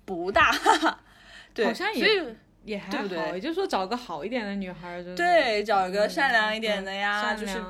[0.06, 0.56] 不大，
[1.54, 7.62] 对，好像也也还好，也就是说找个好一点的女孩，对，找一个善良一点的呀，就是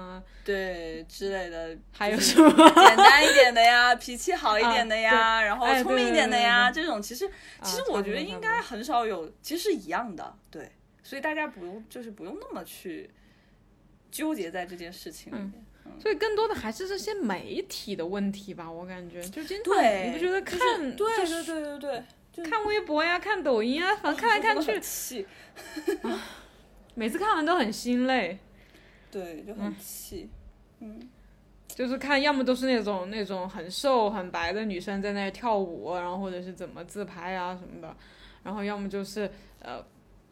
[0.44, 2.50] 对之类的，还有什么？
[2.52, 7.30] 简单一点的呀，脾气好一点的呀，然后聪明一点的呀，这种其实
[7.64, 10.72] 其实我觉得应该很少有，其实是一样的，对，
[11.04, 13.10] 所以大家不用就是不用那么去。
[14.12, 15.54] 纠结在这件事情里面，
[16.00, 18.70] 所以更多的还是这些媒体的问题吧。
[18.70, 19.74] 我感觉就经常，
[20.08, 20.60] 你不觉得看
[20.96, 25.28] 对对对对对，看微博呀，看抖音啊， 反正看来看去，
[26.96, 28.38] 每次看完都很心累，
[29.12, 30.30] 对，就很气，
[30.80, 31.10] 嗯，
[31.68, 37.96] 就是看要么都是那种那种很瘦很白的女生在那跳舞，然后或者是怎么自拍啊什么的，
[38.44, 39.30] 然后要么就是
[39.62, 39.86] 呃。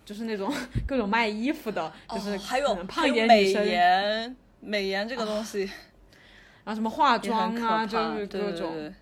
[0.07, 0.49] 就是那种
[0.87, 5.63] 各种卖衣服的，就是还有胖一点女生，美颜美颜这个东西，
[6.63, 8.93] 然后什么化妆啊，就是各种，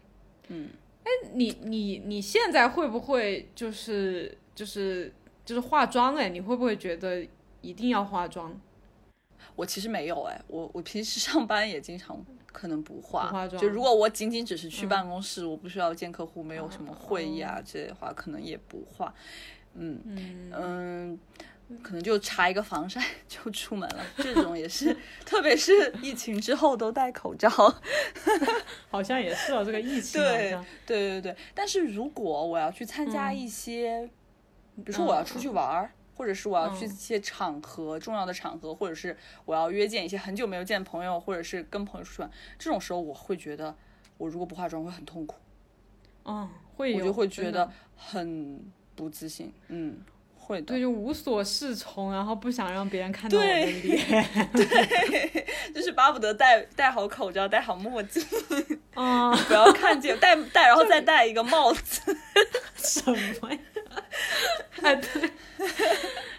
[0.47, 0.69] 嗯，
[1.03, 5.13] 哎，你你你现在会不会就是就是
[5.45, 6.15] 就是化妆？
[6.15, 7.23] 哎，你会不会觉得
[7.61, 8.59] 一定要化妆？
[9.55, 13.61] 我其实没有，哎，我我平时上班也经常可能不化，化妆。
[13.61, 19.13] 就如果我仅仅只是去办公室，我不需要见客户，没有什么会议啊这些的话，可能也不化。
[19.75, 21.19] 嗯嗯，
[21.83, 24.95] 可能就擦一个防晒 就出门了，这种也是，
[25.25, 27.49] 特别是疫情之后都戴口罩，
[28.89, 31.35] 好像也是哦，这个疫情对对对对。
[31.53, 34.09] 但是如果我要去参加一些，
[34.77, 43.75] 比如说我要出去玩儿，或者是我要去一些场合，重要的场合，或者是我要约见一些很久没有见朋友，或者是跟朋友出去玩，这种时候我会觉得，
[44.17, 45.35] 我如果不化妆会很痛苦。
[46.27, 48.59] 嗯，会我就会觉得很
[48.95, 49.51] 不自信。
[49.67, 49.97] 嗯，
[50.35, 50.65] 会的。
[50.67, 54.25] 对，就无所适从，然后不想让别人看到我的脸。
[54.53, 58.23] 对，就是巴不得戴戴好口罩，戴好墨镜，
[58.93, 62.15] 啊， 不要看见，戴 戴，然后再戴一个帽子。
[62.75, 63.59] 什么呀？
[64.81, 65.29] 哎，对。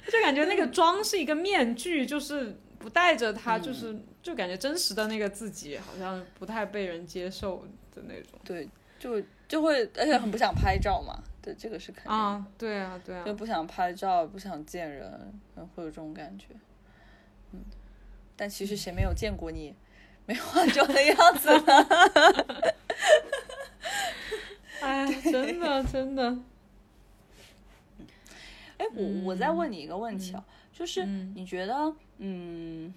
[0.09, 8.39] 就感觉那个妆是一个面具，就是不戴着它，就是就感觉真实的那个自己好像不太被人接受的那种。
[8.45, 8.69] 对，
[9.01, 11.19] 就就会，而且很不想拍照嘛。
[11.47, 12.11] 对，这个是肯定。
[12.11, 13.25] 啊，对啊，对啊。
[13.25, 16.47] 就不想拍照，不想见人，会有这种感觉。
[17.53, 17.61] 嗯，
[18.35, 19.73] 但其实谁没有见过你
[20.27, 21.87] 没化妆的样子呢？
[24.83, 26.37] 哎，真的，真的。
[28.79, 32.93] 哎，我我再问你一个问题啊，就是你觉得，嗯，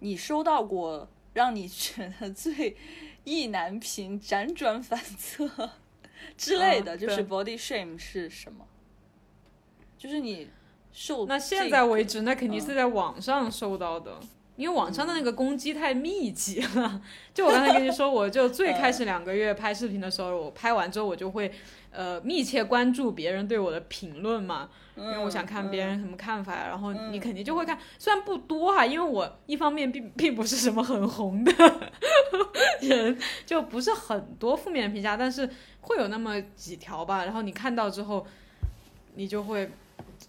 [0.00, 2.76] 你收到过让你觉得最
[3.24, 5.70] 意难平、辗转反侧
[6.36, 8.64] 之类的，就是 body shame 是什么？
[9.96, 10.48] 就是你
[10.92, 14.18] 受那现在为止，那肯定是在网上受到的，
[14.56, 17.02] 因为网上的那个攻击太密集了。
[17.34, 21.52] 就我刚才跟你说，我就最开始两个月拍视频的时候，我拍完之后，我就会
[21.90, 24.68] 呃密切关注别人对我的评论嘛。
[24.96, 31.52] 因为我想看别人什么看法，然后你肯定就会看，虽然不多哈，因为我一方面并 并不是什么很红的
[32.82, 33.16] 人，
[33.46, 35.48] 就不是很多负面评价，但是
[35.82, 37.24] 会有那么几条吧。
[37.24, 38.26] 然后你看到之后，
[39.14, 39.70] 你就会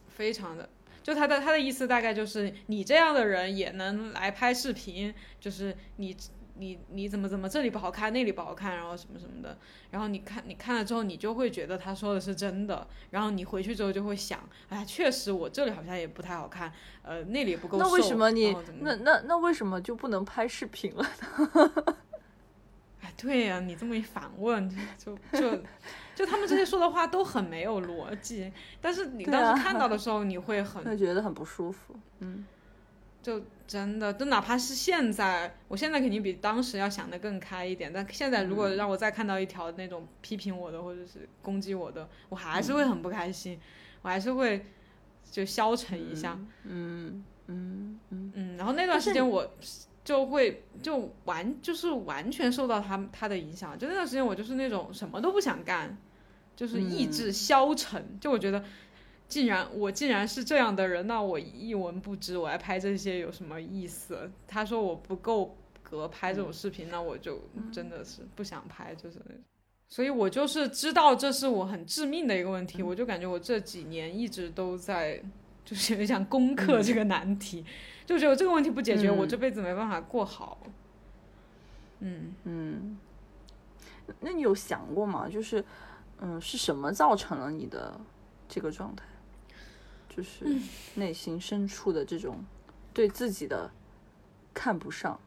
[0.07, 0.69] 非常的，
[1.01, 6.15] 就他的他的意思大概就是你这样的人也能来拍视频，就是你。
[6.59, 9.57] 你你怎么怎么这里不好看那里不好看，然后什么什么的，
[9.91, 17.85] 然后你看你看了之后，你就会觉得他说的是真的，然后你回去之后就会想，哎，确实我这里好像也不太好看，呃，那里也不够瘦。
[17.85, 21.95] 那为什么你那那那为什么就不能拍视频了呢？
[23.01, 25.57] 哎，对呀，你这么一反问，就就
[26.13, 28.51] 就他们这些说的话都很没有逻辑，
[28.81, 32.45] 但是你当时看到的时候，你会很会觉得很不舒服，嗯。
[33.21, 37.91] 就真的，就哪怕是现在，我现在肯定比当时要想的更开一点。
[37.93, 43.59] 但现在如果让我再看到一条那种批评我的或者是攻击我的，我还是会很不开心，
[44.01, 44.65] 我还是会
[45.29, 46.39] 就消沉一下。
[46.63, 48.57] 嗯嗯嗯嗯。
[48.57, 49.53] 然后那段时间我
[50.03, 53.77] 就会就完就是完全受到他他的影响。
[53.77, 55.97] 就那段时间我就是那种什么都不想干，
[56.55, 58.17] 就是意志消沉。
[58.19, 58.63] 就我觉得。
[59.29, 64.29] 竟然我竟然是这样的人，那我一文不值，我来拍这些有什么意思？
[64.47, 67.39] 他说我不够格拍这种视频，那我就
[67.71, 69.41] 真的是不想拍，就是那种。
[69.87, 75.21] 所以我就是知道这是我很致命的一个问题，我就感觉我这几年一直都在
[75.63, 77.63] 就是想攻克这个难题，
[78.07, 80.59] 就觉得这个问题不解决，我这辈子没办法过好。
[81.99, 82.97] 嗯嗯，
[84.19, 85.29] 那你有想过吗？
[85.29, 85.63] 就是
[86.19, 87.99] 嗯，是什么造成了你的
[88.47, 89.05] 这个状态？
[90.19, 90.45] 就是
[90.95, 92.43] 内心深处的这种
[92.93, 93.71] 对自己的
[94.53, 95.17] 看不上，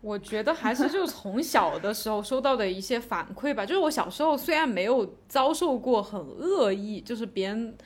[0.00, 3.64] 我觉得还是就从小的时候收到的一些反馈吧。
[3.64, 7.76] 就是我小时候虽然没有遭受过很恶意，就是别人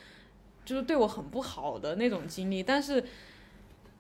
[0.64, 3.05] 就是对我很不好的那种经历，但是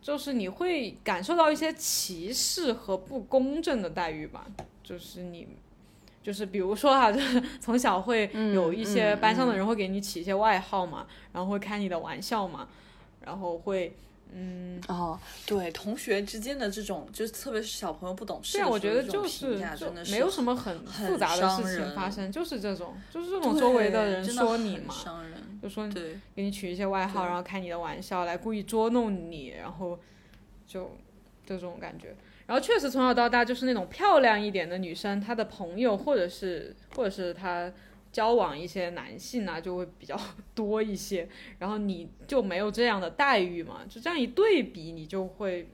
[0.00, 4.46] 就是你会感受到一些歧视和不公正的待遇吧。
[4.82, 5.46] 就是你。
[6.22, 12.68] 就是比如说哈，就是 从小会有一些班上的人会给你起一些外号嘛，然后会开你的玩笑嘛，
[13.24, 13.94] 然后会
[14.34, 19.58] 嗯哦，对，同学之间的这种，就是特别是小朋友不懂事，对，我觉得就是
[20.10, 24.94] 没有什么很复杂的事情发生，就是这种，就是这种周围的人说你嘛，
[25.62, 25.86] 就说
[26.34, 29.98] 给你取一些外号，然后开你的玩笑来故意捉弄你，然后
[30.66, 30.96] 就
[31.44, 32.14] 这种感觉。
[32.46, 37.72] 然后确实从小到大就是那种漂亮一点的女生，她的朋友或者是或者是她
[38.10, 40.18] 交往一些男性啊，就会比较
[40.54, 41.28] 多一些。
[41.58, 43.80] 然后你就没有这样的待遇嘛？
[43.88, 45.68] 就这样一对比，你就会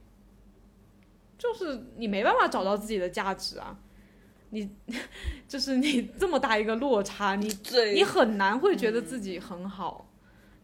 [1.39, 3.79] 就是你没办法找到自己的价值啊！
[4.51, 4.69] 你
[5.47, 7.49] 就是你这么大一个落差，你
[7.95, 10.08] 你很难会觉得自己很好。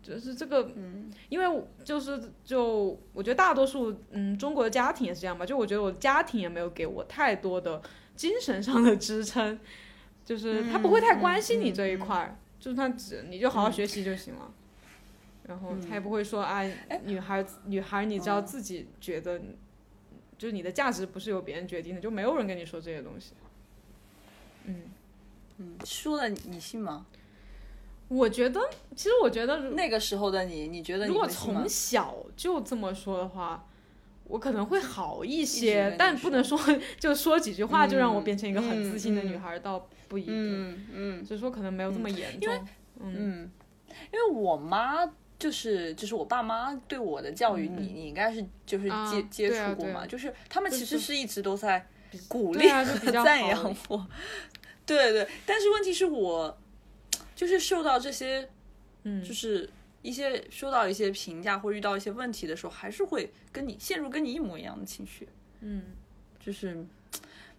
[0.05, 7.81] 就是这个，嗯，因为就是就我觉得大多数嗯中国的家庭也是这样吧，就我觉得我家庭也没有给我太多的
[8.15, 9.59] 精神上的支撑，
[10.23, 14.53] 就是他不会太关心你这一块儿，就是他只你就好好学习就行了，
[15.45, 16.63] 然后他也不会说啊，
[17.05, 19.41] 女孩女孩你只要自己觉得，
[20.37, 23.33] 就是你的价值不是由别人决定的，就没有人跟你说这些东西，
[24.67, 24.83] 嗯。
[25.57, 27.07] 嗯，说了你信吗？
[28.09, 28.61] 我觉得，
[28.95, 33.67] 其实我觉得那个时候的你，你觉得如果从小就这么说的话，
[34.25, 36.59] 我可能会好一些，但不能说。
[36.99, 40.35] 就说几句话就让我变成一个很自信的女孩，倒不一定。
[40.35, 42.67] 嗯嗯，所以说可能没有这么严重。
[43.01, 43.51] 嗯，
[44.13, 51.87] 因为我妈就是就是我爸妈对我的教育，你你应该是就是接接触过嘛，就是他们其实是一直都在
[52.29, 52.85] 鼓励和
[53.25, 54.07] 赞扬我。
[54.87, 56.59] 对对，但是问题是我。
[57.35, 58.49] 就是受到这些，
[59.03, 59.69] 嗯，就是
[60.03, 65.29] 一些受到一些评价或遇到一些问题的时候，还是会跟你陷入跟你一模一样的情绪，
[65.61, 65.83] 嗯，
[66.39, 66.87] 就是，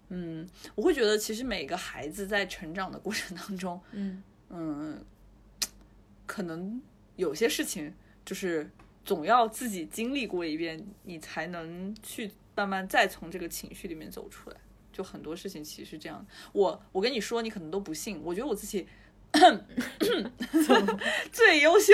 [0.09, 5.03] 嗯，我会觉得其实每个孩子在成长的过程当中，嗯嗯，
[6.25, 6.81] 可能
[7.15, 8.69] 有些事情就是
[9.03, 14.57] 总要自己经历过一遍，你才能去慢慢再从这个情绪里面走出来。
[14.93, 18.87] 就很多事情其实是这样，我我跟你说，你可能都不信，我觉得我自己。
[21.31, 21.93] 最优秀，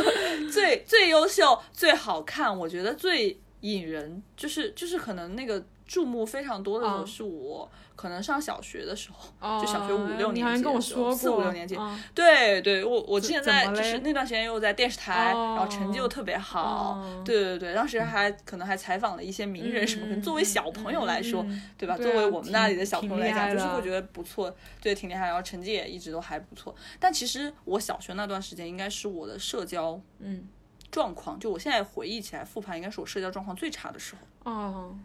[0.50, 7.70] 最最优秀，最好看，我觉得最引人，就是就是可能那个注目非常多的时候，是我。
[7.94, 11.78] 可能上小学的时候，就小学五六年级的时候，四五六年级，
[12.14, 21.96] 对对，我我之前在就是那段时间又在电视台，然后成绩又特别好，对对对，当时还可能还采访了一些名人什么，作为小朋友来说，对吧？
[21.96, 26.74] 作为我们那里的小朋友来讲，就是会觉得不错，对，挺厉害，然后成绩也一直都还不错。
[26.98, 30.48] 但其实我小学那段时间，应该是我的社交嗯
[30.90, 34.50] 状况，就我现在回忆起来复盘，应该是我社交状况最差的时候。
[34.50, 34.96] 哦，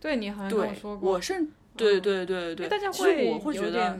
[0.00, 1.34] 对你好像跟我说过，我是。
[1.76, 3.98] 对对对对，大家会我会觉得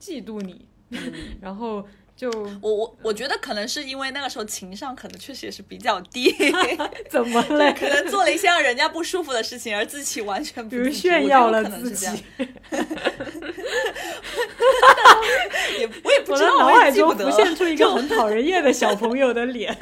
[0.00, 0.66] 嫉妒你，
[1.42, 1.86] 然后
[2.16, 2.30] 就
[2.62, 6.34] 我我我觉得可能是因为那个时候情商可能确实也是比较低，
[7.10, 7.72] 怎么了？
[7.74, 12.06] 可能做了一些让人家不舒服的事情，而自己完全比如炫耀了自己，
[15.78, 19.76] 也我也不知道，脑海中浮现出一个很讨人厌的小朋友的脸。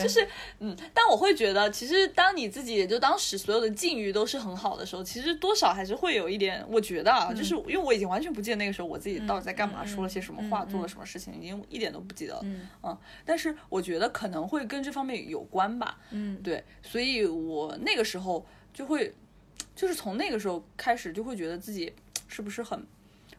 [0.00, 0.26] 就是，
[0.60, 12.40] 嗯，但我会觉得，其实当你自己也就当时所有的境遇都是很好的时候，其实多少还是会有一点，我觉得啊，就是因为我已经完全不记得那个时候我自己到底在干嘛，说了些什么话，做了什么事情，已经一点都不记得了。
[12.82, 15.98] 嗯，但是我觉得可能会跟这方面有关吧。
[16.10, 19.14] 嗯，对，所以我那个时候就会，
[19.74, 21.92] 就是从那个时候开始就会觉得自己
[22.28, 22.84] 是不是很。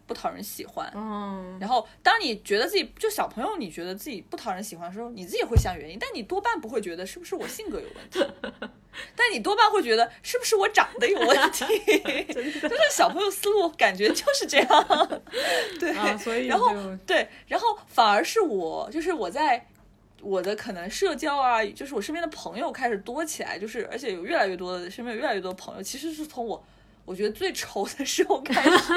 [0.06, 8.34] 不讨人喜欢，嗯，然后当你觉得自己就小朋友，你觉得自己不讨人喜欢的时候，你自己会想原因，但你多半不会觉得是不是我性格有问题，
[9.16, 11.66] 但你多半会觉得是不是我长得有问题，
[12.34, 15.22] 就是小朋友思路感觉就是这样，
[15.80, 16.76] 对， 所以然后
[17.08, 19.66] 对，然后反而是我，就是我在
[20.22, 26.62] 我的可能社交啊，就是我身边的朋友开始多起来，就是而且有越来越多的身边有越来越多朋友，其实是从我。
[27.06, 28.70] 我觉得最丑的时候开始，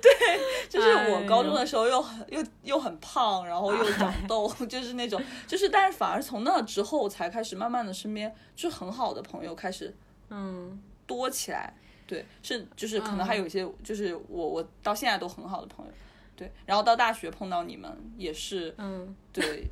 [0.00, 9.94] 对，就是我高中的时候又很又又很胖，然后又长 痘，就是那种，就是但是反而从那之后才开始慢慢的身边就很好的朋友开始
[10.30, 10.80] 嗯。
[11.04, 11.74] 多起来，
[12.06, 15.92] 对，是就是可能还有一些就是我我到现在都很好的朋友，
[16.34, 19.66] 对，然后到大学碰到你们也是，嗯，对。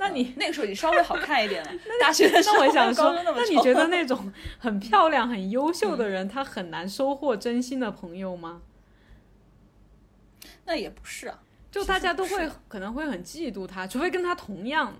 [0.00, 1.70] 那你那个时候已经稍微好看一点了。
[2.00, 8.62] 大学的时候，那我想说，那你觉得那种很漂亮、很优秀的人，他很难收获真心的朋友吗？
[10.64, 11.40] 那也不是啊。
[11.70, 14.92] 就大家都会可能会很嫉妒他，除非跟他同样，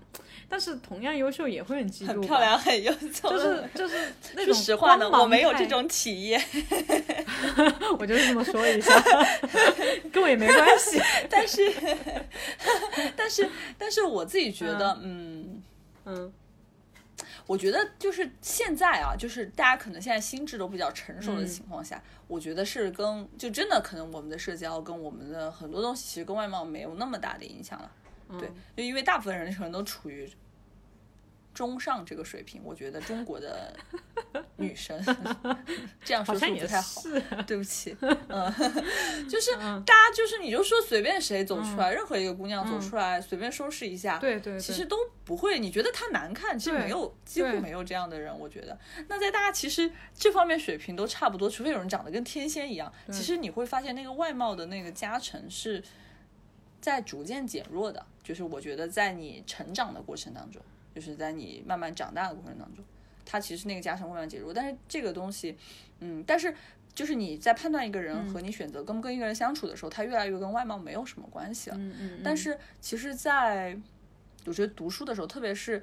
[0.47, 2.07] 但是同样优秀也会很嫉妒。
[2.07, 6.41] 很漂亮，很优秀，就是就是 那种实话呢，我没有这种体验。
[7.99, 9.03] 我就是这么说一下，
[10.11, 11.01] 跟我也没关系。
[11.29, 11.73] 但是，
[13.15, 15.61] 但是，但是我自己觉得，嗯
[16.05, 16.33] 嗯。
[17.47, 27.91] 我觉得就是现在啊，就是大家可能现在心智都比较成熟的情况下，我觉得是跟就真的可能我们的社交跟我们的很多东西其实跟外貌没有那么大的影响了，
[28.39, 30.29] 对，就因为大部分人可能都处于。
[31.53, 33.75] 中上这个水平，我觉得中国的
[34.55, 34.97] 女生
[36.03, 37.01] 这样说是不太好？
[37.45, 38.53] 对不起， 嗯，
[39.29, 44.95] 就是大家就是你就说随便谁走出来，任何一个姑娘走出来，随便收拾一下，对对，其实都
[45.25, 45.59] 不会。
[45.59, 48.31] 你觉得她难看，其实没有，几乎没有这样的人。
[48.39, 48.77] 我觉得，
[49.09, 55.83] 那在大家其实这方面水平都差不多，除非有人长得跟天仙一样，其实你会发现那个外貌的那个加成是
[56.79, 58.05] 在逐渐减弱的。
[58.23, 60.61] 就是我觉得在你成长的过程当中。
[60.93, 62.83] 就是在你慢慢长大的过程当中，
[63.25, 64.53] 它其实那个加成会慢慢减弱。
[64.53, 65.57] 但是这个东西，
[65.99, 66.53] 嗯，但是
[66.93, 71.77] 就是你在判断一个人和你选择跟不跟一个人相处的时候，它越来越跟外貌没有什么关系了。
[71.77, 72.21] 嗯嗯。
[72.23, 73.77] 但是其实，在
[74.45, 75.81] 我觉得读书的时候，特别是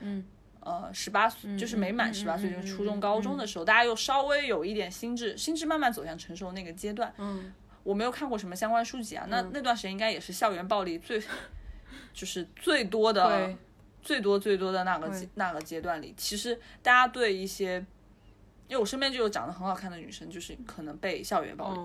[0.61, 7.13] 呃十八岁，就是没满十八岁，就是初中高中的时候，大家又稍微有一点心智，心智慢慢走向成熟那个阶段。
[7.19, 7.53] 嗯。
[7.85, 11.19] 我没有看过什么相关书籍啊，那那段时间应该也是校园暴力最，
[12.13, 13.57] 就是最多的，
[14.09, 17.77] 最多最多的那个那个阶段里，其实大家对一些，
[18.67, 21.81] 因为我身边就有长得很好看的女生，就是可能被校园暴力，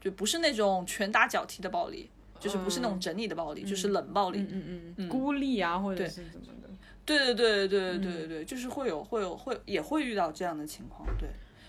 [0.00, 2.10] 就不是那种拳打脚踢的暴力，
[2.40, 6.68] 就是不是那种整理的暴力，就是冷暴力，嗯嗯嗯，孤立啊或者是怎么的，
[7.06, 11.28] 对对对对对对对对，就是会有会有会也会遇到这样的情况，对。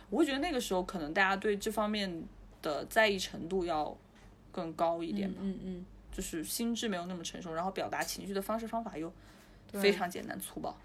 [0.09, 2.23] 我会觉得那个时候可能大家对这方面。
[2.61, 3.97] 的在意程度要
[4.51, 9.09] 更高一点吧，嗯嗯，就是心智没有那么成熟，然后表达情绪的方式方法又
[9.73, 10.77] 非常简单粗暴，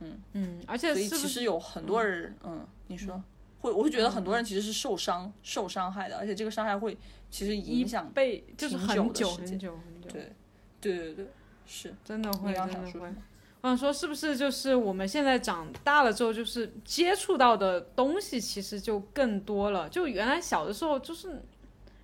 [0.00, 3.22] 嗯嗯，而且所以其实有很多人，嗯，你说
[3.60, 6.96] 会，我会觉得很多人其实是受伤、受伤害的，而且这个伤害会
[7.30, 10.32] 其实影响被就是很久很久很久，对
[10.80, 11.26] 对对对，
[11.66, 13.12] 是真的会真的会。
[13.60, 19.88] 我想说，是不是就是我们现在长大了之后，就是接触到的东西其实就更多了。
[19.88, 21.40] 就原来小的时候，就是，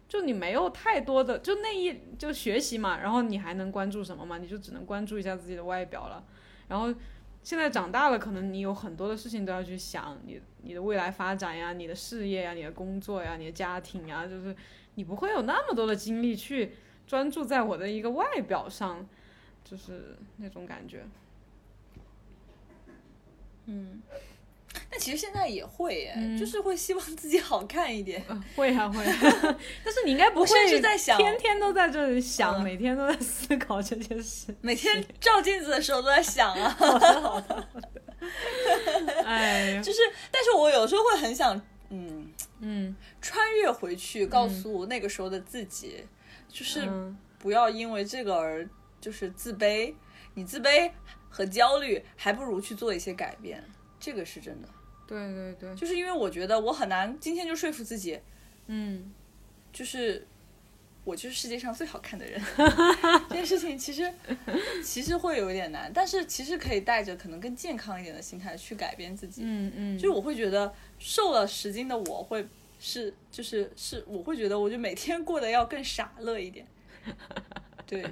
[0.09, 4.39] 就你没有太多的，就那一就学习嘛，然后你还能关注什么嘛？
[4.39, 6.25] 你就只能关注一下自己的外表了。
[6.67, 6.93] 然后
[7.43, 14.57] 现在长大了，可能你有很多的事情都要去想，你你的未来发展呀，你的事业呀，你的工作呀，你的家庭呀，就是
[14.95, 16.73] 你不会有那么多的精力去
[17.07, 19.07] 专注在我的一个外表上，
[19.65, 21.05] 就是那种感觉。
[23.67, 24.01] 嗯，
[24.91, 28.23] 但其实现在也会耶，就是会希望自己好看一点。
[28.55, 29.05] 会啊会，
[29.85, 30.47] 但是你应该不会
[31.17, 36.69] 天天都在这里想，每天都在思考这件事，每天照镜子的时候都在想啊。
[36.79, 39.23] 好的好的好的。
[39.25, 40.01] 哎，就是，
[40.31, 41.61] 但是我有时候会很想，
[41.91, 46.05] 嗯嗯，穿越回去，告诉那个时候的自己，
[46.49, 46.89] 就是
[47.39, 48.69] 不要因为这个而
[49.01, 49.95] 就是自卑，
[50.35, 50.91] 你自卑。
[51.31, 53.63] 和焦虑，还不如去做一些改变，
[54.09, 54.69] 这个是真的。
[55.07, 58.19] 对对对，就是因为我觉得我很难今天就说服自己，
[58.67, 59.13] 嗯，
[59.71, 60.27] 就是
[61.05, 62.41] 我就是世界上最好看的人，
[63.29, 64.11] 这件事情其实
[64.83, 69.43] 其实会有一点难，但是其实可以带着可能更健康一点的心态去改变自己。
[69.45, 72.47] 嗯嗯，就是我会觉得瘦了十斤的我会
[72.79, 76.67] 是就是是我会觉得我就每天过得要更傻乐一点。
[77.87, 78.03] 对，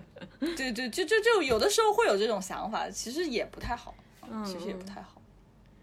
[0.41, 3.95] 对对，就就就有的时候会有这种想法，其实也不太好，
[4.47, 5.16] 其实也不太好，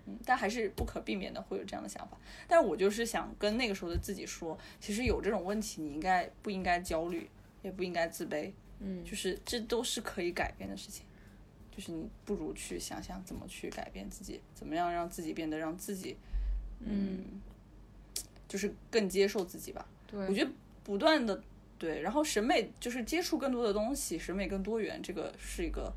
[0.06, 2.18] 嗯，但还是不可避免的会有这样的想法。
[2.48, 7.30] 但是我就是想跟那个时候的自己说，其实有这种问题，你应该不应该焦虑，
[7.62, 11.06] 也不应该自卑，嗯，就是这都是可以改变的事情，
[11.72, 16.18] 就是你不如去想想怎么去改变自己，怎么样让自己变得让自己，
[16.80, 17.42] 嗯，
[18.48, 19.88] 就是更接受自己吧。
[20.08, 20.52] 对，我觉得
[20.84, 21.42] 不断的。
[21.80, 25.92] 对，然后审美就是接触更多的东西，审美更多元，这个是一个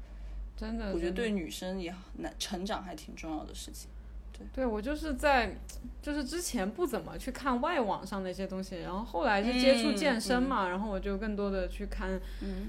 [0.57, 3.88] 真的，我觉得对女生也难成长还挺重要的事情。
[4.37, 5.57] 对，对我就是在
[6.03, 12.20] 就是之前不怎么去看外网上那些东西，然后后来就接触健身嘛，然后我就更多的去看，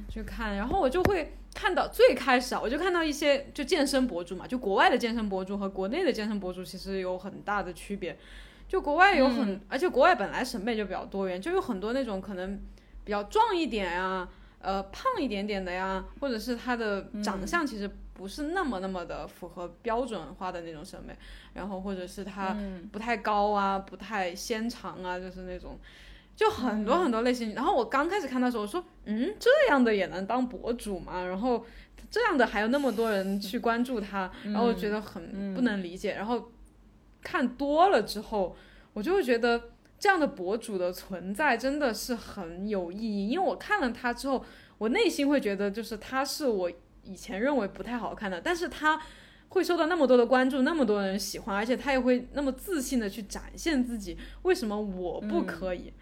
[0.10, 8.18] 去看，然后我就会看到最开始啊，我就看到一些就健身博主嘛，就国外的健身博主和国内的健身博主其实有很大的区别，
[8.68, 12.60] 就国外有很，而且国外本来审美就比较多元，就有很多那种可能。
[13.04, 14.28] 比较壮一点呀，
[14.60, 21.16] 呃，胖一点点的呀，或者是他的长相其实不是那么那么的符合标准化的那种审美，
[21.54, 22.58] 然后或者是他
[22.92, 25.78] 不太高啊，不太纤长啊，就是那种，
[26.36, 27.54] 就很多很多类型。
[27.54, 31.24] 然后我刚开始看的时候，我说，嗯，这样的也能当博主吗？
[31.24, 31.64] 然后
[32.10, 36.16] 这样的还有那么多人去关注他， 然后我觉得很不能理解。
[36.16, 36.52] 然后
[37.22, 38.56] 看多了之后，
[38.94, 39.70] 我就会觉得。
[40.00, 44.46] 这样的博主的存在真的是很有意义，因为我看了他之后，
[44.78, 46.72] 我内心会觉得，就是他是我
[47.08, 49.00] 以前认为不太好看的，但是他
[49.50, 55.94] 会受到那么多的关注，那么多人喜欢，而且他也会那么自信的去展现自己，为什么我不可以？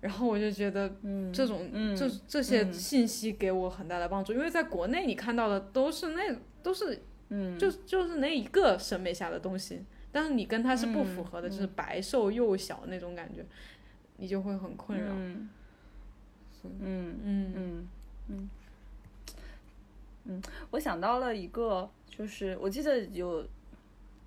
[0.00, 0.88] 然后我就觉得，
[1.32, 9.82] 这种这这些信息给我很大的帮助，因为在国内你看到的都是那都是，嗯，就就是那一个审美下的东西。
[10.12, 13.44] 但是你跟他是不符合的，就是白瘦幼小那种感觉，
[14.18, 15.06] 你就会很困扰。
[15.10, 15.48] 嗯
[16.62, 17.20] 嗯。
[17.24, 17.88] 嗯
[18.28, 18.48] 嗯
[20.28, 23.44] 嗯，我想到了一个，就是我记得有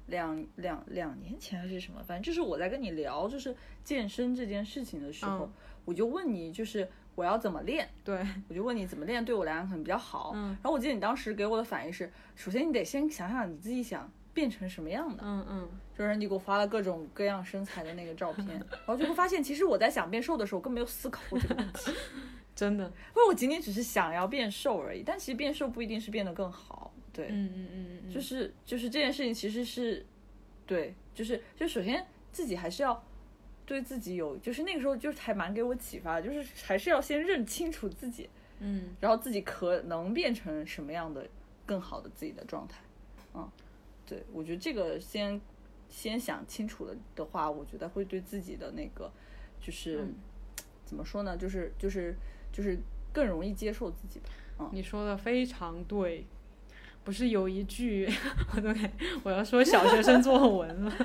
[0.08, 5.50] 两两两年前还是什么，反正就是我在跟你聊就是健身这件事情的时候，
[5.86, 7.88] 我就问你，就是我要怎么练？
[8.04, 10.34] 对，我就问你怎么练对我来讲可能比较好。
[10.36, 14.12] 嗯，然后我记得你当时给我的反应是，首先你得先想想你自己想。
[14.34, 15.22] 变成什么样的？
[15.26, 21.92] 嗯嗯，就是你给我发了各种各样身材的那个照片，然后就会发现，其实我在想变瘦的时候，我根本没有思考过这个问题。
[22.56, 25.04] 真的，因为我仅仅只是想要变瘦而已。
[25.04, 26.94] 但其实变瘦不一定是变得更好。
[27.14, 30.06] 对，嗯嗯嗯嗯，就是就是这件事情其实是，
[30.66, 33.04] 对，就是就首先自己还是要。
[33.64, 38.30] 对自己有，就是那个时候就是还蛮给我启发，就是还是要先认清楚自己，
[38.60, 41.26] 嗯，然后自己可能变成什么样的
[41.66, 42.82] 更好的自己的状态，
[43.34, 43.50] 嗯，
[44.06, 45.40] 对我觉得这个先
[45.88, 49.10] 先想清楚了的话，我觉得会对自己的那个
[49.62, 50.06] 就是
[50.84, 52.14] 怎么说呢，就是就是
[52.52, 52.80] 就是
[53.12, 54.26] 更容易接受自己吧。
[54.60, 56.26] 嗯，你说的非常对。
[57.04, 58.08] 不是有一句，
[58.56, 58.70] 我都
[59.24, 60.96] 我要说小学生作文了，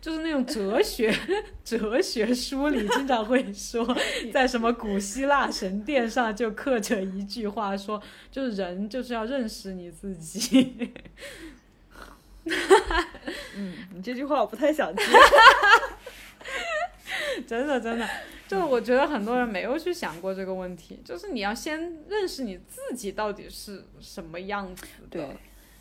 [0.00, 1.16] 就是那种哲学
[1.62, 3.86] 哲学书里经常会说，
[4.34, 8.02] 在什么古希腊神殿上就刻着一句话，说
[8.32, 10.92] 就是人就是要认识你自己。
[13.56, 15.02] 嗯， 你这句话我不太想接。
[17.46, 18.08] 真的真的，
[18.46, 25.36] 就我觉得很多人没有去想过这个问题，就是你要先认识你自己到底是什么样子的，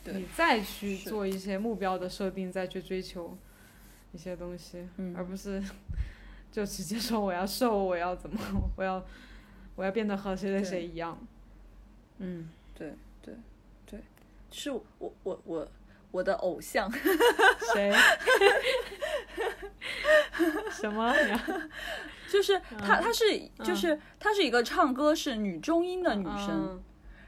[0.06, 3.38] 你再去做一些目标的设定，再去追求
[4.12, 5.64] 一些东西，而不是
[6.52, 8.40] 就直接说我要瘦，我要怎么，
[8.78, 9.04] 我要
[9.76, 11.18] 我要变得和谁谁谁一样。
[12.20, 13.34] 嗯，对对
[13.86, 14.00] 对，
[14.52, 15.68] 是我我我我
[16.22, 16.92] 的偶像。
[17.74, 17.92] 谁？
[20.70, 21.14] 什么？
[22.30, 23.24] 就是她，她是
[23.64, 26.82] 就是她是一个唱歌是女中音的女生，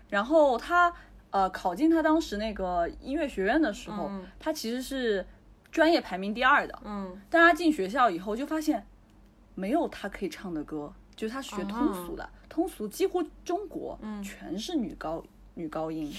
[0.10, 0.94] 然后她
[1.30, 4.10] 呃考进她当时那个音乐学院的时候，
[4.40, 5.26] 她其实是
[5.72, 8.86] 专业排名第二的，嗯，但她进学校以后就发现
[9.54, 15.24] 没有她可以唱的歌，就是她学通俗的，通俗几乎中国全是女高
[15.54, 16.12] 女高音。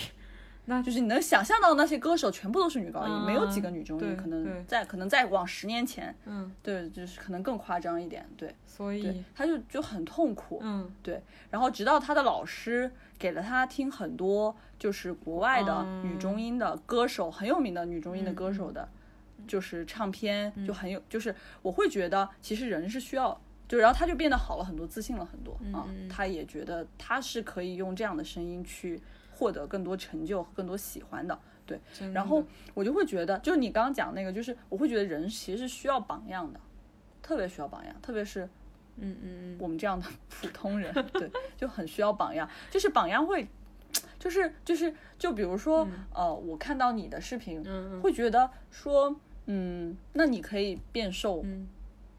[0.69, 4.17] 那就是你能想象到那些歌手全部都是女高音，没有几个女中音。
[4.17, 8.55] 可能在可能再往十年前，嗯，对，就是可能更夸张一点，对。
[8.67, 11.23] 所以他就就很痛苦，嗯，对。
[11.51, 18.89] 然后直到他的老师给了他听很多就是国外的女中音的歌手，很有名的女中音的歌手的，
[19.47, 25.87] 就是唱片就很有，就是我会觉得其实人是需要，就然后他就变得好了很多，自信了很多啊。
[26.11, 29.01] 他也觉得他是可以用这样的声音去。
[29.37, 31.79] 获得更多成就和、更多喜欢的，对。
[32.15, 36.59] 然后我就会觉得，就是你刚刚讲那个，就是我会觉得人其实是需要榜样的，
[37.23, 38.45] 特别需要榜样，特别是，
[38.97, 42.49] 嗯嗯嗯，我们这样的 普通人，对，就很需要榜样。
[42.71, 43.47] 就是榜样会，
[44.19, 47.63] 就是就是就比如说，呃，我看到你的视频，
[48.01, 49.15] 会觉得说，
[49.47, 51.45] 嗯，那你可以变瘦。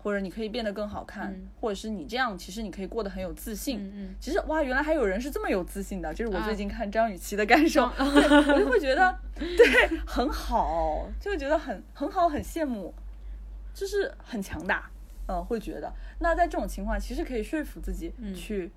[0.07, 3.91] 或者你可以变得更好看，或者是你这样，其实你可以过得很有自信。
[3.93, 12.93] 嗯其实哇，原来还有人是这么有自信的，就是我最近看张雨绮的感受，我就会觉得对很好，就会觉得很很好，很羡慕，
[13.73, 14.89] 就是很强大。
[15.27, 18.71] 嗯，会觉得那在这种情况，其实可以说服自己去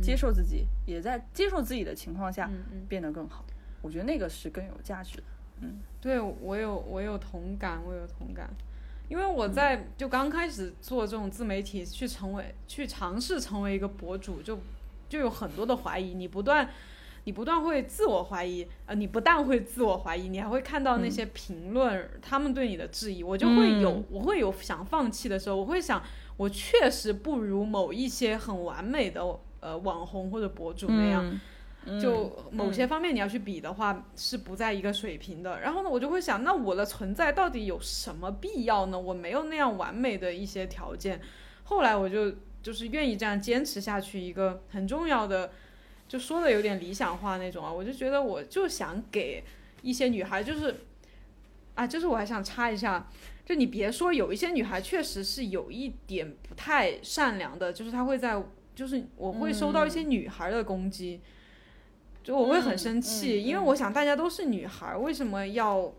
[0.00, 2.50] 接受自己，也在接受自己的情况下
[2.88, 3.44] 变得更好。
[3.80, 5.22] 我觉得那个是更有价值的。
[5.60, 8.50] 嗯，对我有我有同感，我有同感。
[9.12, 14.58] 因为我在就刚开始做这种自媒体，去成为去尝试成为一个博主，就
[15.06, 16.14] 就有很多的怀疑。
[16.14, 16.66] 你不断，
[17.24, 25.56] 你不断会自我怀疑，呃，你不但会自我怀疑，你还会看到那些评论，他们对你的质疑，我就会有，我会有想放弃的时候。
[25.56, 26.02] 我会想，
[26.38, 29.22] 我确实不如某一些很完美的
[29.60, 31.38] 呃网红或者博主那样。
[32.00, 35.60] 就某些方面你要去比的话，是不在一个水平的。
[35.60, 38.98] 然后呢，我就会想，那我的存在到底有什么必要呢？
[38.98, 41.20] 我没有那样完美的一些条件。
[41.64, 45.50] 后来我就就是愿意这样坚持下去，一个很重要的，
[46.06, 47.72] 就说的有点理想化那种啊。
[47.72, 49.42] 我就觉得，我就想给
[49.82, 50.74] 一些女孩，就是
[51.74, 53.08] 啊，就是我还想插一下，
[53.44, 58.40] 就你别说，有一些女孩确实是有一点不太善良的，就是她会在，
[58.74, 61.20] 就是我会收到一些女孩的攻击。
[62.22, 65.92] 就我会很生气，因为我想大家都是女孩，为什么要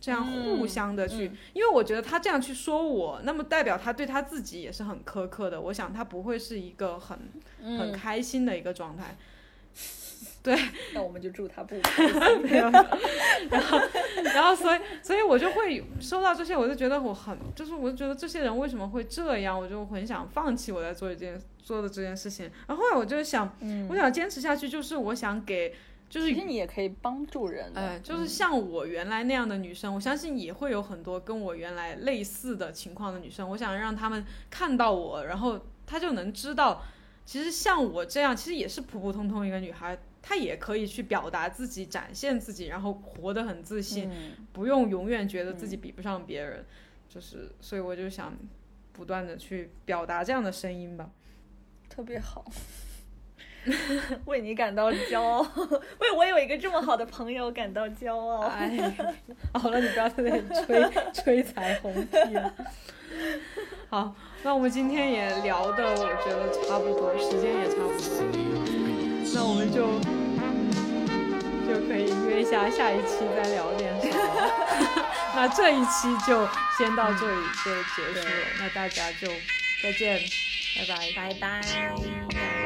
[0.00, 1.30] 这样互相的去？
[1.52, 5.60] 因为我觉得他这样去说我，那么代表他对他自己也是很苛刻的。
[5.60, 7.18] 我想他不会是一个很
[7.78, 9.16] 很开心的一个状态。
[10.42, 10.58] 对，
[10.94, 11.74] 那我们就祝他不。
[13.50, 13.78] 然后，
[14.24, 22.50] 然后，所以，所以我就会收到这些，我就觉得我很，就是我就觉得这些人为什么会这样，我就很想放弃我在做一件做的这件事情。
[22.66, 23.54] 然后后来我就想，
[23.90, 25.74] 我想坚持下去，就是我想给，
[26.08, 33.46] 就是其实你也可以帮助人，哎，就是像我原来那样的女生，我相信也会有很多跟我原来类似的情况的女生。
[33.50, 36.82] 我想让他们看到我，然后她就能知道，
[37.26, 39.98] 其实像我这样，其实也是普普通通一个女孩。
[40.22, 44.10] 他也可以去表达自己，展现自己，然后活得很自信，
[44.52, 46.64] 不用永远觉得自己比不上别人，
[47.08, 48.32] 就是，所以我就想
[48.92, 51.10] 不断的去表达这样的声音吧，
[51.88, 52.44] 特别好。
[54.24, 55.42] 为你感到骄傲，
[55.98, 58.40] 为我有一个这么好的朋友感到骄傲。
[58.46, 58.96] 哎，
[59.52, 62.54] 好了，你不要在那里吹吹彩虹屁了。
[63.90, 68.79] 好，那我们今天也聊的，我觉得差不多，时间也差不多，
[69.32, 69.86] 那我们就
[71.66, 74.14] 就可以约一下下一期再聊点什么。
[75.34, 79.28] 那这一期就先到这里就结束了，那大家就
[79.82, 80.20] 再见，
[80.76, 82.59] 拜拜，拜拜。